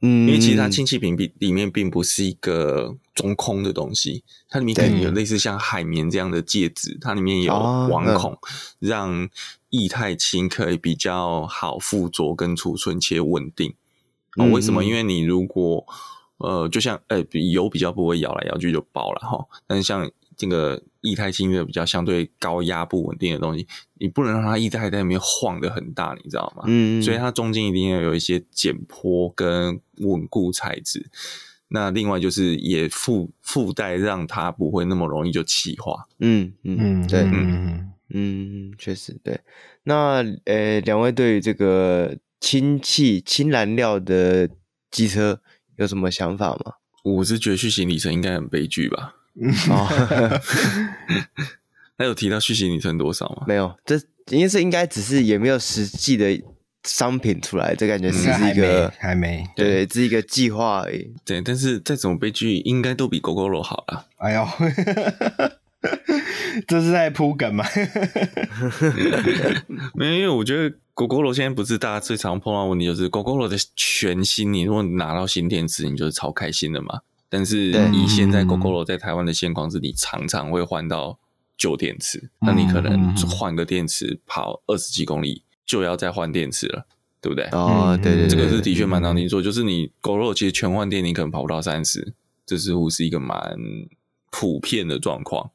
[0.00, 8.38] 嗯，因为其实它氢气瓶里里面并不是一个中空的东西，它里面可能有类似像海绵这样的介质，它里面有网孔，哦、
[8.78, 9.28] 让
[9.70, 13.74] 液态氢可以比较好附着跟储存且稳定。
[14.36, 14.84] 哦，为什么？
[14.84, 15.84] 因为你如果
[16.38, 20.08] 呃，就像呃，油比较不会摇来摇去就爆了哈，但是像。
[20.38, 26.62] 这个液态氢的比较相对高压不稳定的东西，你不能让它液态在里面晃得很大，你知道吗？
[26.68, 31.10] 嗯，所以它中间一定要有一些减坡跟稳固材质。
[31.68, 36.06] 那另外就是也附附带让它不会那么容易就气化。
[36.20, 39.38] 嗯嗯嗯，对，嗯嗯，确实对。
[39.84, 44.48] 那呃，两位对于这个氢气氢燃料的
[44.90, 45.40] 机车
[45.76, 46.72] 有什么想法吗？
[47.04, 49.14] 我是觉得续行里程应该很悲剧吧。
[49.70, 49.88] 哦，
[51.96, 53.44] 那有提到续行里程多少吗？
[53.46, 53.96] 没有，这
[54.30, 56.26] 应该是应该只是也没有实际的
[56.84, 61.12] 商品出来，这感觉是一个还没对，只是一个计划而已。
[61.24, 64.06] 对，但是再怎么悲剧，应该都比 Gogoro 好了。
[64.18, 64.46] 哎呦，
[66.66, 67.64] 这是在铺梗吗？
[69.94, 77.00] 没有，因为我觉得 Gogoro 现在不是大家最常碰到的问题，就是 Gogoro 的全新，你如果拿到新电池，你就是超开心的嘛。
[77.28, 81.18] 但是以现在 Gogoro 在台湾的现况是，你常常会换到
[81.58, 86.86] 旧电池，那你可能换个电池跑二十几公里就要再换电池了，
[87.20, 87.44] 对不对？
[87.52, 92.14] 哦，对对，这个是的确蛮常听说，就是你 Gogoro 其实全换电，你可能跑不到三十，
[92.46, 93.56] 这似乎是一个蛮
[94.30, 95.50] 普遍的状况。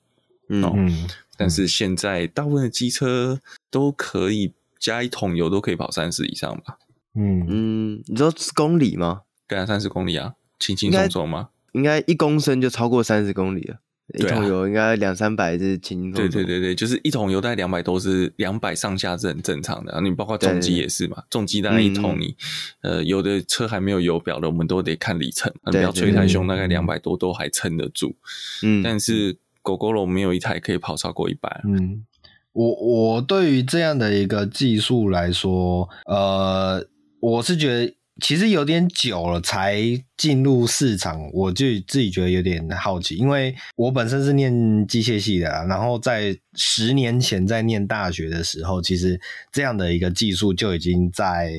[0.50, 6.78] 嗯，但是现在大部分的机车都可以加一桶油都可以跑三十以上吧？
[7.16, 9.22] 嗯嗯，你说公里吗？
[9.48, 11.50] 对啊，三十公里啊，轻轻松松吗？
[11.72, 13.78] 应该一公升就超过三十公里了，
[14.14, 16.14] 一桶油应该两三百是轻松。
[16.14, 19.92] 对对对对，就是一桶油大概两百多是两百上下是很正常的。
[19.94, 22.36] 然后你包括重机也是嘛，重机大概一桶你
[22.82, 28.14] 呃有的车还没有油表的，我们都得看里程，你不要吹太凶，大概两百多都还撑得住。
[28.62, 31.62] 嗯，但是 Gogoro 没有一台可以跑超过一百。
[31.64, 32.04] 嗯，
[32.52, 36.86] 我我对于这样的一个技术来说，呃，
[37.20, 37.96] 我是觉得。
[38.22, 39.82] 其实有点久了才
[40.16, 49.20] 进入市场，我就自己觉得有点好奇，因为我本身是念机械系的，然后在十年前在念大学的时候，其实
[49.52, 51.52] 这样的一个技术就已经在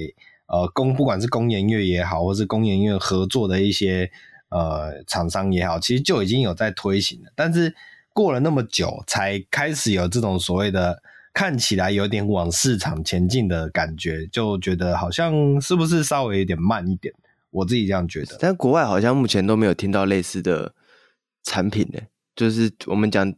[0.46, 4.08] 呃工，不管是工研院也好，或是工研院合作的一些
[4.50, 7.32] 呃厂商也好，其实就已经有在推行了。
[7.34, 7.74] 但是
[8.12, 11.02] 过了那么久，才开始有这种所谓的
[11.34, 17.12] 看起来有点往市场前进的感觉，就觉得好像是不是稍微有点慢一点？
[17.50, 18.38] 我自己这样觉得。
[18.40, 20.72] 但国外好像目前都没有听到类似的
[21.42, 22.00] 产品呢，
[22.34, 23.30] 就是我们讲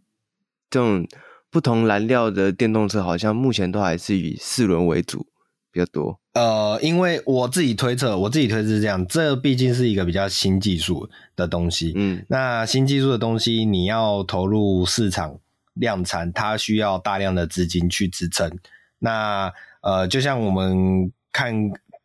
[0.71, 1.05] 这种。
[1.49, 5.27] 不同燃料的电动车好像目前都还是以四轮为主
[5.73, 6.21] 比较多。
[6.35, 11.93] 呃，因为我自己推测，我自己推测是这样，这毕竟是一个比较新技术的东西。
[11.95, 15.39] 嗯，那新技术的东西，你要投入市场
[15.77, 18.51] 量产，它需要大量的资金去支撑。
[18.99, 21.55] 那呃，就像我们看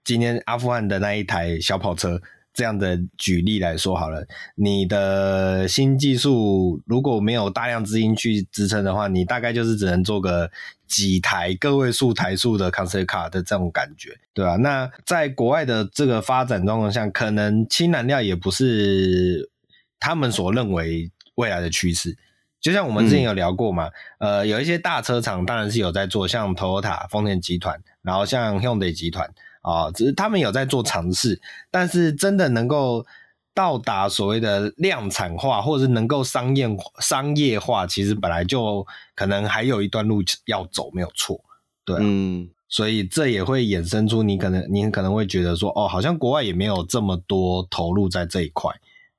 [0.04, 2.22] 今天阿富汗的那一台小跑车。
[2.54, 10.52] 这样的举例来说好了，你的新技术如果没有大量资金去支撑的话，你大概就是只能做个
[10.86, 14.58] 几台个位数台数的 concept car 的这种感觉，对吧？
[14.58, 19.50] 那在国外的这个发展状况下，可能氢燃料也不是
[19.98, 22.18] 他们所认为未来的趋势。
[22.62, 23.90] 就像我们之前有聊过嘛，
[24.20, 29.30] 嗯、呃，有一些大车厂当然是有在做，像 Toyota 丰田集团，然后像 Hyundai 集团。
[29.64, 31.40] 啊，只是他们有在做尝试，
[31.70, 33.06] 但是真的能够
[33.54, 36.68] 到达所谓的量产化，或者是能够商业
[37.00, 38.84] 商业化，其实本来就
[39.14, 41.40] 可能还有一段路要走，没有错。
[41.86, 48.72] 对、啊，嗯，所以这也会衍生出你可能你可能会觉得说，哦，好像国外也没有这么多投入在这一块。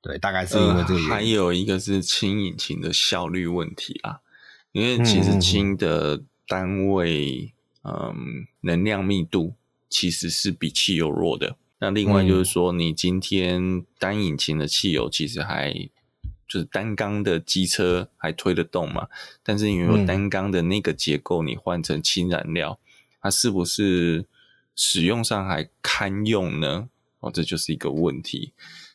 [0.03, 1.09] 对，大概是因为这个原因。
[1.09, 4.19] 呃、还有一个是氢引擎的效率问题啊，
[4.71, 7.51] 因为其实氢的单位，
[7.81, 9.55] 嗯，嗯，能量密度。
[9.95, 11.55] 其实是比汽油弱的。
[11.77, 15.71] 那另外就是说，你今天单引擎的汽油其实还
[16.47, 19.07] 就是单缸的机车还推得动嘛？
[19.43, 22.79] 但是你有单缸的那个结构，你换成氢燃料，
[23.21, 24.25] 它是不是
[24.75, 26.89] 使用上还堪用呢？
[27.19, 28.51] 哦，这就是一个问题。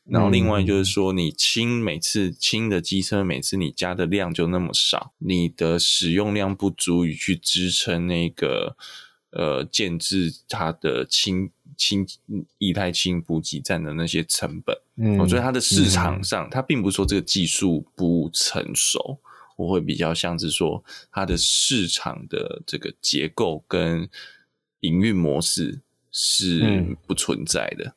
[0.09, 8.77] 然后另外就是说，你氢每次氢的机车每次你加的量就那么少，你的使用量不足以去支撑那个。
[9.31, 12.05] 呃，建制它的氢氢
[12.57, 19.19] 液态氢补给站的那些成本，嗯，我觉得它的市场上，嗯、它并不是说这个技术不成熟，
[19.57, 20.83] 我会比较像是说
[21.13, 24.09] 它的市场的这个结构跟
[24.81, 27.95] 营运模式是不存在的。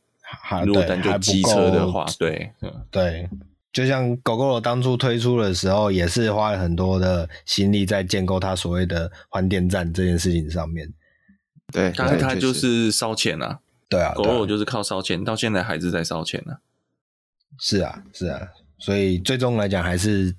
[0.51, 3.29] 嗯、如果单就机车的话，对，嗯，对，
[3.73, 10.91] 就像 Gogoro 当初推出的时候，也是花了很多的心力在建构它所谓的换电站这件事情上面。
[11.71, 16.57] 对，但是它就是烧钱啊，对啊，狗肉就是靠烧钱，到现在还是在烧钱呢。
[17.59, 20.35] 是啊，是啊，所以最终来讲还是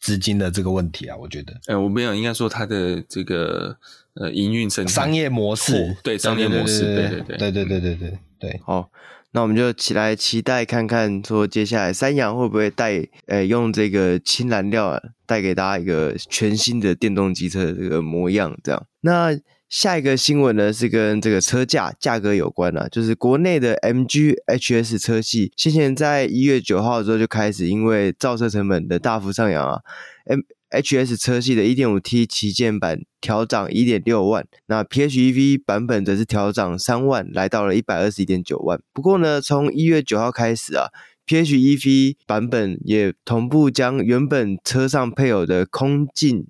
[0.00, 1.54] 资金的这个问题啊，我觉得。
[1.66, 3.76] 哎，我没有，应该说它的这个
[4.14, 8.60] 呃营运生商业模式，对商业模式，对对对对对对对对对。
[8.64, 8.90] 好，
[9.32, 19.38] 那我们就起来期待看看，说接下来三阳会不会带呃用这个氢燃料啊带给大家一个全新的电动机车的这个模样，这样那。
[19.72, 29.80] 下一个新闻呢，是跟这个车价价格有关了，就是国内的 MG HS 车系，先前在一月九号的时候就开始因为造车成本的大幅上扬啊
[30.26, 30.40] ，M
[30.72, 38.80] H S 车系的 1.5T 旗舰版调涨1.6万，那 PHEV 版本则是调涨三万，来到了一百二十一点九万。
[38.92, 40.88] 不过呢，从一月九号开始啊
[41.26, 46.46] ，PHEV 版本也同步将原本车上配有的空净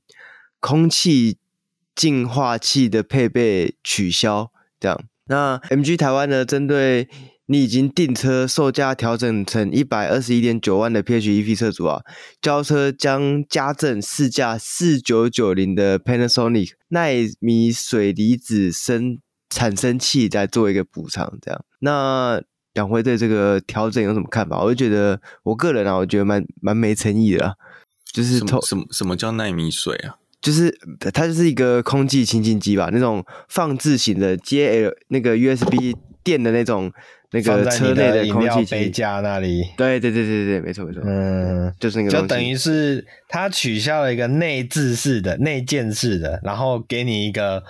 [0.59, 1.39] 空气。
[1.95, 4.51] 净化器的配备取消，
[4.81, 4.99] 这样。
[5.27, 6.43] 那 MG 台湾呢？
[6.43, 7.07] 针对
[7.53, 12.00] 你已经订车，售价调整成一百二十一点九万的 PHEV 车主啊，
[12.40, 19.18] 交车将加赠市价四九九零的 Panasonic 奈米水离子生
[19.50, 21.62] 产生器来做一个补偿，这样。
[21.80, 22.42] 那
[22.72, 24.62] 两位对这个调整有什么看法？
[24.62, 27.55] 我就觉得，我个人啊，我觉得蛮蛮没诚意的，啊
[28.11, 30.16] 就是什么什么什么叫奈米水啊？
[30.40, 30.74] 就是
[31.12, 35.94] 它就是一个空气清净机吧，那种放置型的接 L 那个 USB
[36.24, 36.90] 电的那种
[37.33, 39.62] 那个车内的空气杯架那里。
[39.76, 41.03] 对对对对对，没错没错。
[41.05, 42.11] 嗯，就是那个。
[42.11, 47.62] 就等于是它取消了一个内置式的、内建式的，然后给你一个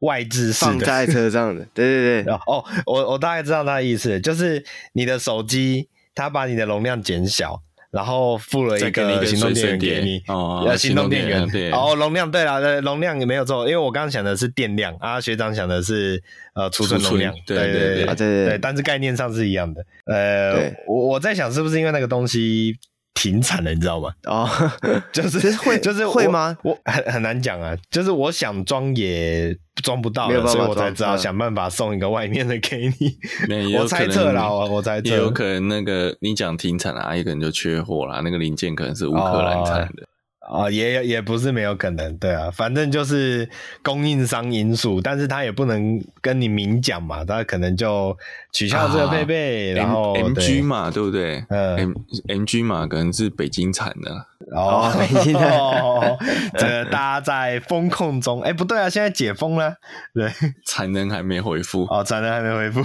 [0.00, 1.66] 外置式的放在车上的。
[1.74, 2.32] 对对对。
[2.46, 7.62] 哦，我我大概知道它的意思，就是你的手机它把你的容量减小。
[7.90, 16.22] 然后付了一个行动电源给你，哦，行动电源，哦，容量，对啦，容量也没有错，因为我刚刚想的是电量啊，学长想的是
[16.54, 18.46] 呃储存容量，对对对对。
[18.46, 19.84] 对，但是概念上是一样的。
[20.04, 22.76] 呃，我我在想是不是因为那个东西
[23.14, 24.10] 停产了，你知道吗？
[24.24, 24.48] 哦，
[25.12, 26.56] 就是会，就是会吗？
[26.62, 33.18] 我很很难讲啊，就是我想装也装不到了，所以我才知道想办法送一个外面的给你。
[33.76, 40.06] 我猜测啦，我猜测也有可能那个你讲停产了，啊，也可能就缺货了，那个零件可能是乌克兰产的。
[40.50, 43.48] 哦啊、哦，也也不是没有可能，对啊，反正就是
[43.82, 48.16] 供应商因素，但是他也不能跟你明讲嘛，他可能就
[48.52, 51.44] 取消这个配备，啊、然后 M G 嘛，对不对？
[51.50, 51.92] 嗯，M
[52.26, 56.18] M G 嘛，可能是北京产的，哦，北京的，
[56.58, 59.76] 这个大家在风控中，哎、欸，不对啊，现在解封了，
[60.12, 60.28] 对，
[60.66, 62.82] 产能还没恢复，哦，产能还没恢复。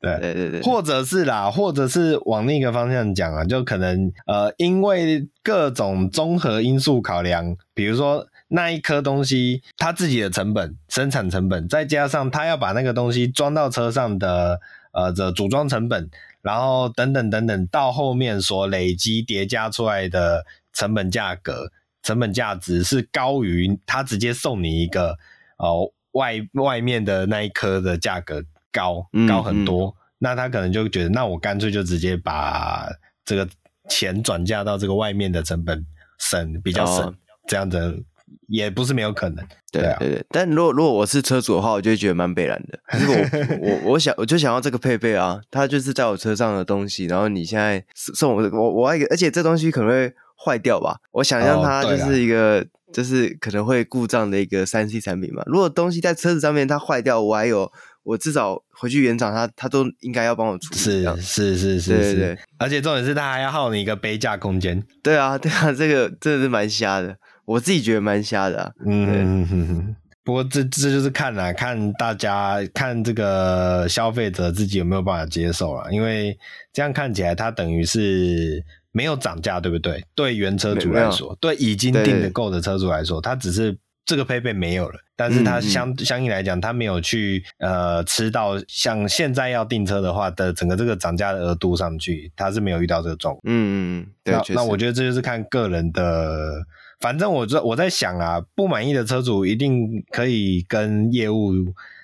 [0.00, 14.58] 对对对对，或者是啦，或者是往另一个方向讲啊，就可能呃，因为各种综合因素考量，比如说那一颗东西它自己的成本、生产成本，再加上它要把那个东西装到车上的
[14.92, 16.08] 呃的组装成本，
[16.40, 21.70] 然后等等等等，到后面所累积叠加出来的成本价格、
[22.02, 25.18] 成本价值是高于它直接送你一个
[25.58, 28.42] 呃外外面的那一颗的价格。
[28.72, 32.88] 高高很多，嗯嗯，那他可能就觉得，那我干脆就直接把
[33.24, 33.48] 这个
[33.88, 35.84] 钱转嫁到这个外面的成本
[36.18, 37.14] 省比较省，哦、
[37.46, 38.04] 这样子
[38.48, 39.44] 也不是没有可能。
[39.72, 40.24] 对啊，对对。
[40.30, 42.78] 但如果如果我是车主的话，我就会觉得蛮北然的。
[43.00, 43.16] 如果
[43.60, 50.12] 我我我想我就想要这个配备啊，它就是在我车上的东西，然后你现在送我我我还而且这东西可能会
[50.44, 50.96] 坏掉吧？
[51.12, 55.42] 我想象它就是一个、哦、就是可能会故障的一个三 C 产品嘛。
[55.46, 57.72] 如果东西在车子上面它坏掉，我还有。
[58.02, 60.78] 我至少回去原厂，他他都应该要帮我处理。
[60.78, 62.38] 是是是是，对对对。
[62.58, 64.82] 而且重点是他还要耗你一个杯架空间。
[65.02, 68.72] 对啊 对啊，这个真的是蛮瞎的，我自己觉得蛮瞎的啊。
[68.86, 69.96] 嗯哼哼。
[70.24, 76.36] 不过这这就是看啊，看大家看这个消费者自己有没有办法接受了，因为
[76.72, 80.02] 这样看起来它等于是没有涨价，对不对？
[80.14, 83.76] 对原车主来说，对已经订的购的车主来说，它只是。
[84.10, 93.40] 这个配备没有了，但是它相、嗯、相应来讲，它没有去呃吃到像现在要订车的话的整个这个涨价的额度上去，它是没有遇到这个状况。
[93.44, 96.64] 嗯嗯嗯，对，那那我觉得这就是看个人的，
[96.98, 101.52] 反正我这我在想啊，不满意的车主一定可以跟业务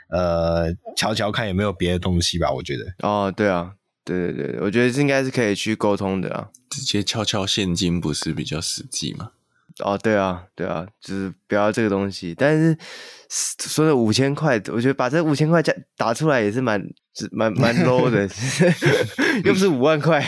[0.09, 2.85] 呃瞧瞧看有没有别的东西吧，我觉得。
[3.03, 3.73] 哦，对啊，
[4.05, 9.33] 对对对，我觉得应该是可以去沟通的啊，直接敲敲现金不是比较实际吗？
[9.85, 12.35] 哦，对啊，对啊，就是不要这个东西。
[12.37, 12.77] 但是
[13.29, 16.83] 说的五千块，我觉得把这五千块价打出来也是蛮、
[17.33, 18.29] 蛮、蛮 low 的，
[19.45, 20.25] 又不是五万块。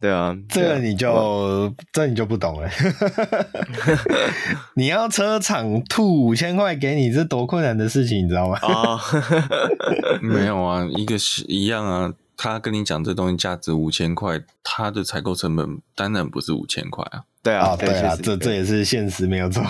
[0.00, 2.68] 对啊，这个你就、哦、这你就不懂了。
[4.74, 8.58] 你要车厂吐五千块给你，这多困难的事情，你知道吗？
[8.62, 9.00] 啊、
[10.20, 12.12] 没有啊，一个是一样啊。
[12.36, 17.22] 他跟你讲这东西价值五千块，他的采购成本当然不是五千块啊。
[17.42, 19.62] 对啊，对啊，这这也是现实，没有错。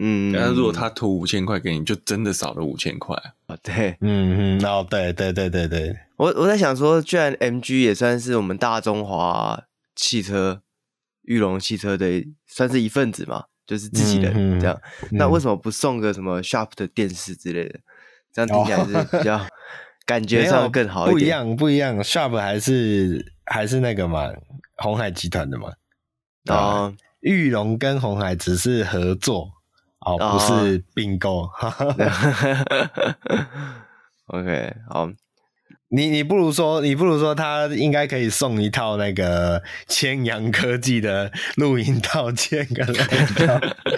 [0.00, 3.56] 嗯，但是如果他吐五千块给你，就真的少了五千块啊。
[3.62, 9.64] 对，嗯嗯，哦，对对对对对，我我在想说，居然 MG 也算是我们大中华
[9.96, 10.62] 汽车、
[11.22, 15.08] 裕隆汽车的，算是一份子嘛，就是自己的、嗯、这样、嗯。
[15.12, 17.80] 那为什么不送个什么 Sharp 的电视之类的？
[18.32, 19.46] 这样听起来是比较、哦、
[20.06, 21.14] 感觉上更好一点。
[21.14, 24.30] 不一样，不一样，Sharp 还是还是那个嘛，
[24.76, 25.72] 鸿海集团的嘛。
[26.46, 29.50] 啊，玉龙跟红海只是合作
[30.00, 31.50] 哦，不是并购。
[34.28, 35.10] OK，好，
[35.88, 42.92] 你你不如说，你不如说，他应该可以送一套那个千阳科技的录音套件跟那
[43.46, 43.76] 个。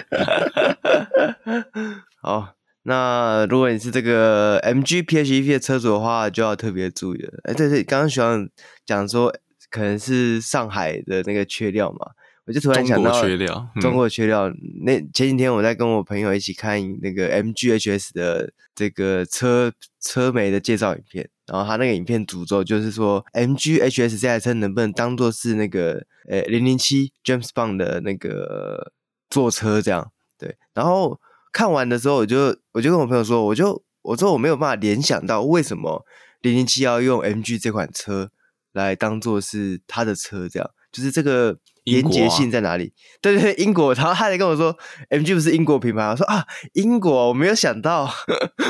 [2.21, 7.33] 好，那如果你是这个 MG PHEV 的车主的话，就要特别注意了。
[7.43, 8.47] 哎，对对，刚刚学长
[8.85, 9.35] 讲说，
[9.69, 12.11] 可能是上海的那个缺料嘛。
[12.51, 13.69] 我就突然想到，中国缺料。
[13.79, 14.51] 中国缺料。
[14.83, 19.71] 那前几天我在跟我朋友一起看那个 MGHS 的这个车
[20.01, 28.91] 车媒的介绍影片，然后他那个影片诅咒就是说，MGHS 这台车能不能当做是那个呃零零七 James Bond 的那个
[29.29, 30.11] 坐车这样？
[30.37, 30.53] 对。
[30.73, 31.17] 然后
[31.53, 36.05] 看完的时候，我就我就跟我朋友说，我就我说我没有办法联想到为什么
[36.41, 38.29] 零零七要用 MG 这款车
[38.73, 41.57] 来当做是他的车这样，就是这个。
[41.83, 42.93] 连结性在哪里？
[43.21, 43.93] 对对 对，英国。
[43.93, 44.77] 然后他还跟我说
[45.09, 46.03] ，MG 不是英国品牌。
[46.05, 48.09] 我说啊，英国，我没有想到。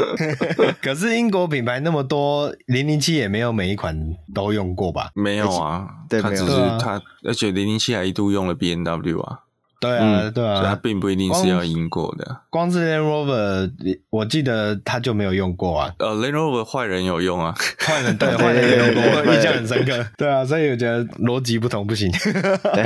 [0.81, 3.97] 可是英国品牌那么多，零零七也没有每一款
[4.33, 5.09] 都用过吧？
[5.15, 6.45] 没有啊，对，他只是
[6.79, 9.39] 他，而且零零七还一度用了 B N W 啊。
[9.81, 12.23] 对啊，对啊，所以它并不一定是要英国的。
[12.51, 13.71] 光，光是 Land Rover，
[14.11, 15.91] 我记得他就没有用过啊。
[15.97, 20.05] 呃，Land Rover 坏人有用啊，坏人对 坏人有用过，我 印象很深刻。
[20.15, 22.11] 对啊，所以我觉得逻辑不同不行。
[22.11, 22.83] 对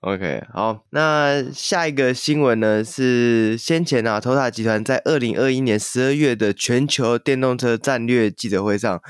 [0.00, 9.00] OK，好，那下一个新闻呢是先前啊，Toyota 集团在二零二一年十二月的全球电动车战略记者会上，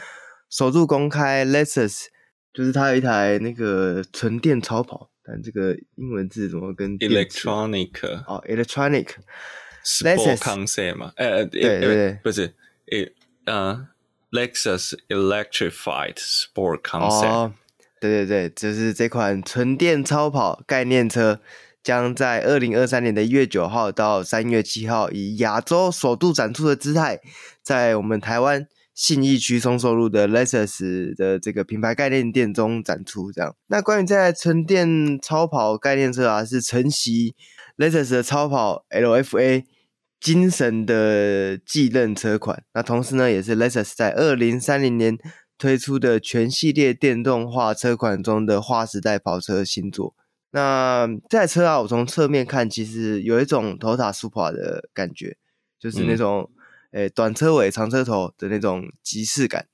[0.50, 2.04] 首度公开 Lexus，
[2.52, 5.08] 就是它有一台那个纯电超跑。
[5.26, 7.90] 但这个英文字怎么跟 electronic
[8.26, 9.08] 哦，electronic
[9.84, 11.12] sport concept 嘛？
[11.16, 12.54] 呃，对对对，不是，
[13.46, 13.88] 呃
[14.30, 17.26] ，Lexus electrified sport concept。
[17.26, 17.52] 哦，
[18.00, 21.40] 对对对，就是这款纯电超跑概念车，
[21.82, 27.20] 将在二零二三年的一月九号到三月七号，以亚洲首度展出的姿态，
[27.62, 28.68] 在我们台湾。
[28.96, 33.54] 信义区松寿路的 Lexus 的这个品牌概念店中展出，这样。
[33.66, 37.34] 那关于这台纯电超跑概念车啊，是承袭
[37.76, 39.64] Lexus 的超跑 LFA
[40.18, 42.64] 精神的继任车款。
[42.72, 45.18] 那同时呢，也是 Lexus 在二零三零年
[45.58, 50.14] 推出的全系列电动化车款中的划时代跑车新作。
[50.52, 55.36] 那这台车啊，我从侧面看，其实有一种 Toyota Supra 的感觉，
[55.78, 56.50] 就是那种。
[56.96, 59.66] 诶，短车尾长车头的那种即视感，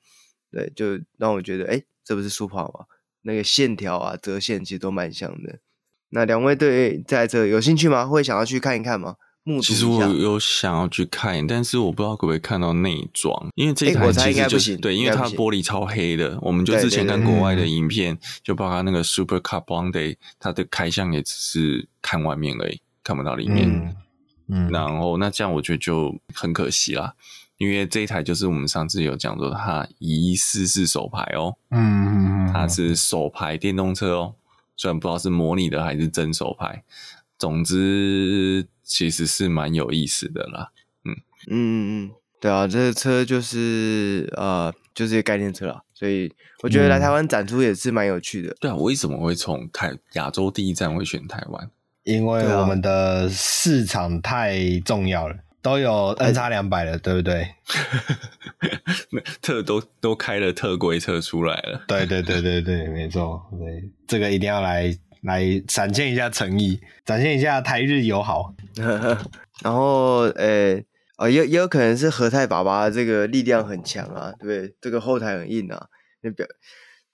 [0.50, 2.86] 对，就让我觉得，哎，这不是 Supra 吗？
[3.22, 5.60] 那个线条啊，折线其实都蛮像的。
[6.08, 8.06] 那两位对这台车有兴趣吗？
[8.06, 9.14] 会想要去看一看吗？
[9.44, 16.36] 目其实我有想要去看，但是我不知道可不可以看到内装，因为这一台其实就是对，因为它玻璃超黑的。
[16.42, 23.68] 我们就之前看国外的影片，就包括那个 Super Car Bonday，它的开箱也只是看外面而已，看不到里面。
[23.68, 23.94] 嗯
[24.48, 27.14] 嗯，然后那这样我觉得就很可惜啦，
[27.58, 34.34] 因为这一台就是我们上次有讲说它疑似是手牌哦，嗯，它是手牌电动车哦，
[34.76, 36.82] 虽然不知道是模拟的还是真手牌，
[37.38, 40.70] 总之其实是蛮有意思的啦，
[41.04, 41.16] 嗯。
[41.48, 46.32] 嗯嗯，对啊，这个车就是呃就是一个概念车啦，所以
[46.62, 48.50] 我觉得来台湾展出也是蛮有趣的。
[48.50, 51.70] 嗯、对啊，为什么会从台亚洲第一站会选台湾？
[52.04, 57.48] 因为我们的市场太重要了，都有 N 叉两百了，对不对？
[59.40, 64.92] 特都都开了特规车出来了，对对对对对，没错，对，这个一定要来
[65.22, 68.52] 来展现一下诚意，展现一下台日友好。
[69.62, 70.86] 然后，诶、欸，
[71.18, 74.74] 哦，也也有可能是和泰爸爸这个力量很强啊，对不对？
[74.80, 75.86] 这个后台很硬啊，
[76.22, 76.44] 那表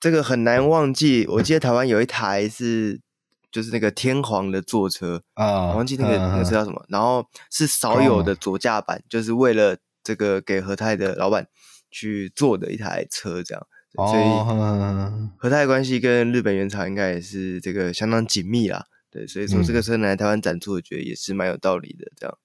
[0.01, 1.27] 这个很难忘记。
[1.29, 3.03] 我记得台湾有一台是。
[3.51, 11.47] 就是那个天皇的坐车啊，我忘记那个那个车叫什么，然后是少有的左驾版，就是为了这个给和泰的老板
[11.91, 14.25] 去做的一台车，这样，所以
[15.39, 22.39] 和泰关系跟日本原厂应该也是这个相当紧密啦，对，所以说这个车来台湾展出，我觉得也是蛮有道理的，这样，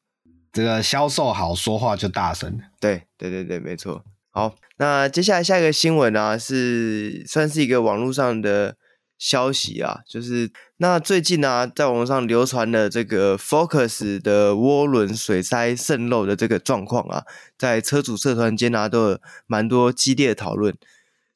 [0.54, 4.06] 这个销售好，说话就大声，对，对对对，没错。
[4.32, 8.78] 好，那接下来下一个新闻啊，是算是一个网络上的。
[9.24, 17.24] 消息啊，就是那最近呢、在网上流传的这个 Focus 的涡轮水塞渗漏的这个状况啊，
[17.58, 20.76] 在车主社团间啊，都有蛮多激烈的讨论。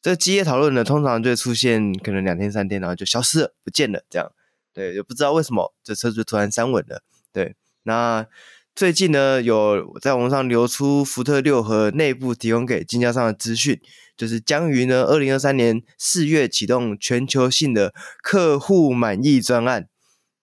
[0.02, 4.30] 这激烈讨论呢，通常就会出现可能两天三天，然后就消失了，不见了，这样。
[4.74, 7.02] 对，也不知道为什么这车主突然删文了。
[7.32, 8.28] 对，那
[8.76, 13.80] 最近呢，有在网上流出福特六和内部提供给经销商的资讯。
[14.18, 17.94] 就是将于呢，二零二三年四月启动全球性的
[18.24, 19.88] 客户满意专案，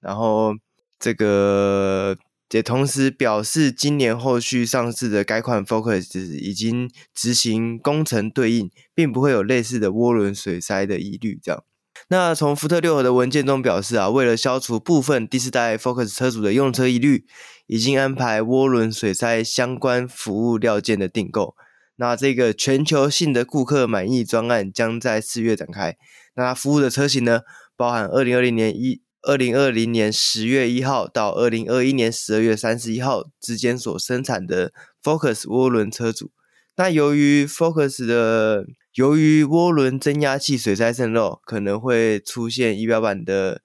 [0.01, 0.55] 然后
[0.99, 2.16] 这个
[2.51, 11.41] 也同时表示，今年后续上市的该款 Focus 已经执行工程对应，并不会有类似的涡轮水塞的疑虑。
[11.43, 11.64] 这样，
[12.09, 17.27] 那从福特六和的文件中表示啊，为了消除部分第四代 Focus 车主的用车疑虑，
[17.66, 21.57] 已经安排涡轮水塞相关服务料件的订购。
[21.97, 25.97] 那这个全球性的顾客满意专案将在四月展开。
[26.34, 27.42] 那服务的车型呢，
[27.76, 34.72] 包含二零二零年一二零二零年十月一号到二零二一年十二月三十一号之间所生产的
[35.03, 36.30] Focus 涡轮车主。
[36.76, 43.62] 那由于 Focus 的由于涡轮增压器水塞渗漏，可能会出现仪表板的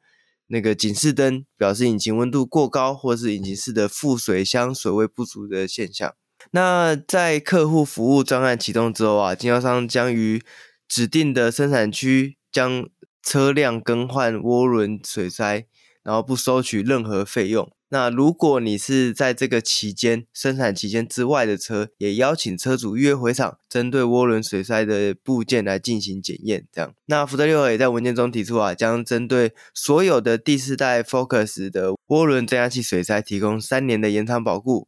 [0.47, 6.13] 那个警示灯，表示引擎温度过高，或是引擎室的副水箱水位不足的现象。
[6.51, 10.41] 那在客户服务专案启动之后啊，经销商将于
[10.87, 12.87] 指定的生产区将
[13.21, 15.65] 车辆更换涡轮水塞，
[16.03, 17.71] 然后不收取任何费用。
[17.91, 26.67] 那如果你是在这个期间生产期间之外的车，也邀请车主预约回厂，针对涡轮水塞的部件来进行检验。
[26.71, 34.87] 这样，那福特六也在文件中提出啊，将针对所有的第四代 Focus 的涡轮增压器水塞提供三年的延长保固。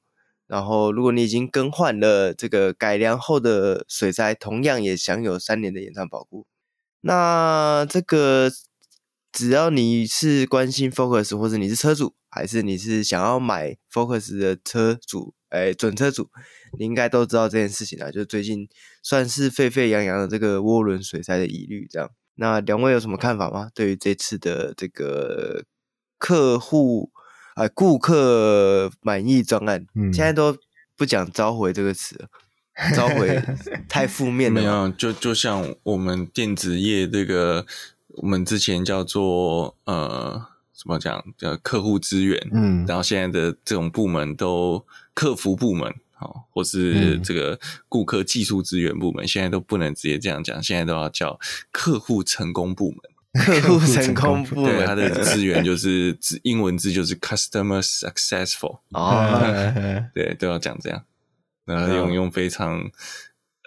[0.52, 6.46] 然后，如果你已经更换了这个改良后的水塞，同样也享有三年的延长保固。
[7.00, 8.52] 那这个
[9.32, 12.16] 只要你是关心 Focus，或者你是车主。
[12.34, 16.30] 还是你是想要买 Focus 的车主，哎，准车主，
[16.80, 18.10] 你应该都知道这件事情啦。
[18.10, 18.70] 就最近
[19.04, 22.10] 算是沸沸扬扬的这个涡轮水塞的疑虑，这样。
[22.36, 23.70] 那两位有什么看法吗？
[23.76, 25.66] 对于这次的这个
[26.18, 27.12] 客户、
[27.62, 30.58] 呃，顾客满意专案，嗯、现在都
[30.98, 32.28] 不讲召回这个词了，
[32.96, 33.42] 召回
[33.88, 34.62] 太负面了。
[34.62, 37.66] 没有，就就像我们电子业这个，
[38.08, 40.48] 我们之前叫做呃。
[40.74, 41.24] 怎么讲？
[41.38, 44.84] 叫客户资源，嗯，然后现在的这种部门都
[45.14, 51.40] 客服部门，好，或是这个顾客技术资源部门，现在都不能直接这样讲，现在都要叫
[51.72, 52.98] 客户成功部门。
[53.34, 59.42] 客户成功部门，对，它的资源就是字英文字就是 customer successful 哦，
[60.14, 61.04] 对， 都要讲这样，
[61.66, 62.92] 然后用用非常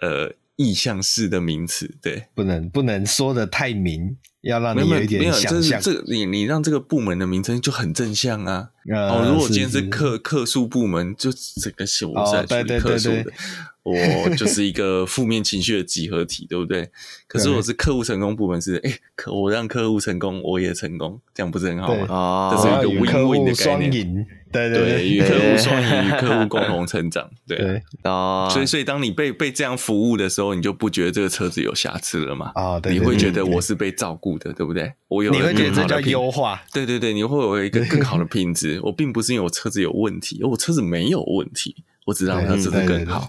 [0.01, 4.17] 呃意象式的名词，对，不能不能说的太明。
[4.41, 8.69] 要让你有一点想象，这你你让这个部门的名称就很正向啊。
[8.93, 13.25] 哦，如果今天是客客诉部门，就整个是我在处理客诉的，
[13.81, 13.95] 我
[14.37, 16.87] 就是一个负面情绪的集合体，对不对？
[17.27, 22.15] 可是我是客户成功部门，是哎，客我让客户成功，我也成功，这样不是很好吗？
[22.15, 24.27] 啊，这是一个 win-win 的概念。
[24.55, 27.29] 对对对，与客户双赢，与客户共同成长。
[27.47, 32.51] 对啊，所以所以当你被被这样服务的时候，你就不觉得这个车子有瑕疵了嘛？
[32.55, 34.91] 啊，对，你会觉得我是被照顾的，对不对？
[35.07, 36.63] 我有，你会觉得这叫优化？
[36.73, 38.79] 对对对，你会有一个更好的品质。
[38.83, 41.75] 我并不是因为我车子有问题，我车子没有问题，
[42.05, 43.27] 我只让它车子更好。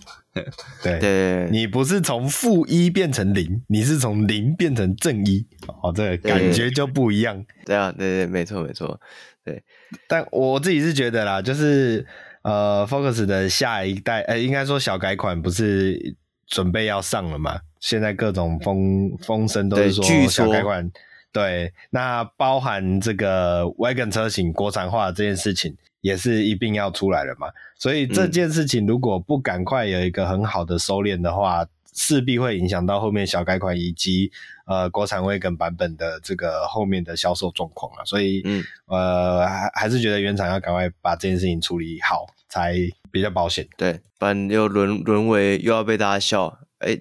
[0.83, 5.47] 对 对，你不是从负一变成零，你是从零变成正一，
[5.83, 7.43] 哦，这个感觉就不一样。
[7.65, 9.01] 对啊，对对，没错没错。
[9.47, 9.63] 对，
[10.09, 12.05] 但我自己是觉得啦，就是
[12.43, 16.17] 呃，Focus 的下一代，呃，应该说小改款不是
[16.49, 17.61] 准备要上了嘛？
[17.79, 20.91] 现在各种风风声都是说小改款，
[21.33, 27.47] 对，那包含这个 Wagon 车型国产化这件事情也是一并要出来了嘛？
[27.79, 34.33] 所以这件事情如果不赶快有一个很好的收敛的话，势必会影响到后面小改款以及。
[34.67, 42.75] 呃，国产 Wagon 版本的这个后面的销售状况啊，所以，嗯，呃，还还是觉得原厂要赶快把这件事情处理好，才
[43.13, 43.67] 比较保险。
[43.77, 46.99] 对，不然又沦沦为又要被大家笑，哎，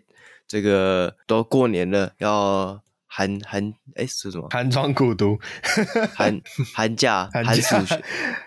[0.48, 4.48] 这个都过年了，要寒寒，哎，是什么？
[4.52, 5.40] 寒窗苦读，
[6.14, 6.40] 寒
[6.76, 7.76] 寒假， 寒暑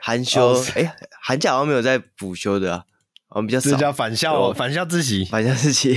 [0.01, 2.85] 寒休，哎，寒假好像没有在补休的啊。
[3.31, 5.95] 我们比较少，这叫返校，返校自习，返校自习，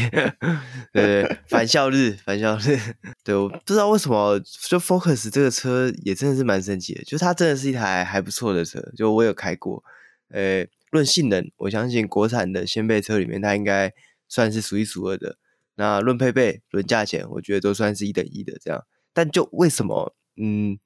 [0.92, 2.78] 对对，返校日，返校日，
[3.24, 9.82] 对，我不知道为什么，就 Focus 这个车也真的是蛮神奇的，就它真的是一台还不错的车，就我有开过，
[10.30, 13.94] 呃，论性能，我相信国产的掀背车里面它应该
[14.28, 15.38] 算是数一数二的，
[15.76, 20.78] 那论配备、论价钱，我觉得都算是一等一的这样，但就为什么，嗯，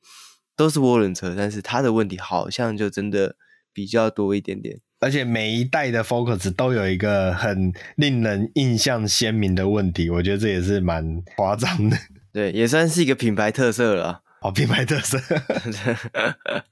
[0.55, 3.35] 都是涡轮车，但是它的问题好像就真的
[3.73, 4.79] 比较多一点点。
[4.99, 11.97] 而且每一代的 Focus 都有一个很令人印象鲜明的问题，我觉得这也是蛮夸张的。
[12.31, 14.21] 对，也算是一个品牌特色了。
[14.41, 15.17] 哦，品牌特色。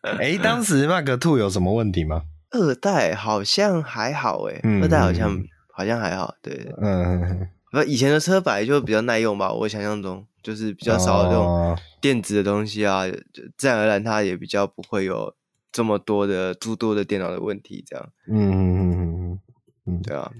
[0.02, 2.24] 哎、欸，当时 Mark Two 有什么问题吗？
[2.52, 6.36] 二代好像还好，哎、嗯，二代好像好像还好。
[6.42, 13.12] 对，嗯，不，以前的车本来就比较耐用吧，我想象中就是比较少这种电子的东西啊，哦、
[13.58, 15.34] 自然而然它也比较不会有。
[15.74, 19.40] 这么多的诸多的电脑的问题，这样，嗯嗯嗯嗯
[19.88, 20.32] 嗯，对啊，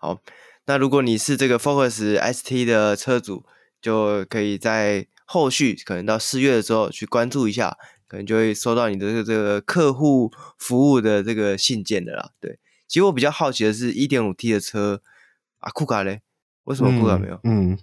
[0.00, 0.18] 好，
[0.64, 3.44] 那如果你是这个 Focus ST 的车主，
[3.82, 12.30] 就可以在后续可能到四月的时候去关注一下，可能就会收到你的这个客户服务的这个信件的啦。
[12.40, 15.02] 对，其实我比较好奇的是，一点五 T 的车
[15.58, 16.20] 啊，酷卡嘞，
[16.64, 17.34] 为什么酷卡没有？
[17.42, 17.78] 嗯，嗯，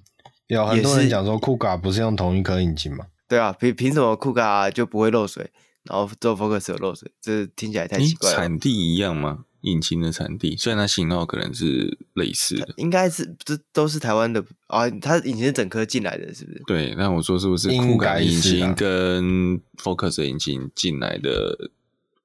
[0.48, 3.08] 有很多人讲说酷卡不是用同一颗引擎吗？
[3.28, 5.52] 对啊，凭凭什么酷卡就不会漏水？
[5.90, 8.36] 然后做 Focus 有漏水，这听起来太奇怪了。
[8.36, 9.46] 产地一样吗？
[9.64, 14.90] 引擎的产地，虽然它型号可能是类似的，应该是这都是台湾的啊。
[14.90, 16.64] 它引擎是整颗进来的，是不是？
[16.66, 21.72] 对，那我说是不是酷改引擎跟 Focus 引擎进来的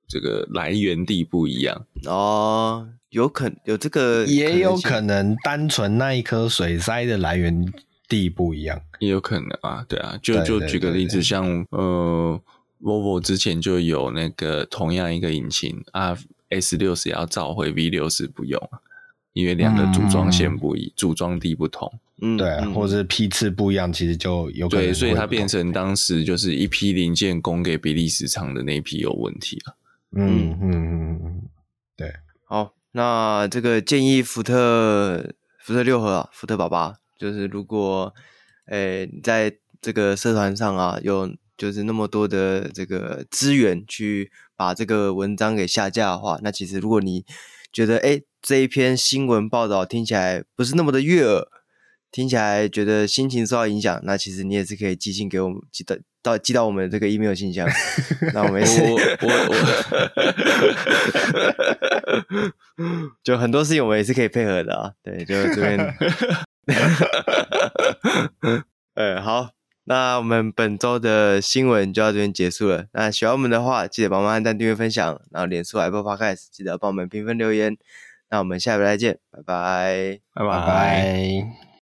[0.07, 1.85] 这个来源地不一样？
[2.07, 7.67] 哦，有可有这个，也有可能单纯那一颗水塞的来源
[8.09, 9.85] 地不一样，也有可能啊。
[9.89, 12.41] 对啊，就就举个例子，像呃。
[12.85, 16.15] Volvo 之前就有那个同样一个引擎啊
[16.51, 18.61] ，S 六十要召回，V 六十不用，
[19.33, 21.91] 因为两个组装线不一，组装地不同。
[22.21, 24.85] 嗯，对，或者是批次不一样，其实就有可能。
[24.85, 29.77] 对，所以它变成当时就是一批零件供给比利时厂的那一批有问题了。
[30.17, 31.43] 嗯嗯嗯嗯，
[31.97, 32.13] 对。
[32.45, 38.13] 好，那这个建议福特福特六和啊，福特爸爸，就是如果
[38.67, 41.35] 诶在这个社团上啊有。
[41.57, 47.25] 就是那么多的这个资源去把这个文章给下架的话，那其实如果你
[47.73, 51.47] 觉得哎这一篇新闻报道听起来不是那么的悦耳，
[52.11, 57.69] 听起来觉得心情受到影响，那其实你也是可以寄信给我们，寄到到寄到我们这个 email 信箱。
[58.33, 59.29] 那我们我我
[62.39, 64.93] 我， 就很多事情我们也是可以配合的啊。
[65.03, 65.95] 对，就这边。
[68.95, 69.51] 呃，好。
[69.85, 72.87] 那我们本周的新闻就到这边结束了。
[72.93, 75.21] 那喜欢我们的话，记得帮忙按赞、订阅、分享。
[75.31, 77.77] 然后脸书、Apple Podcast 记得帮我们评分留言。
[78.31, 81.65] 那我们下回再见，拜拜，拜拜。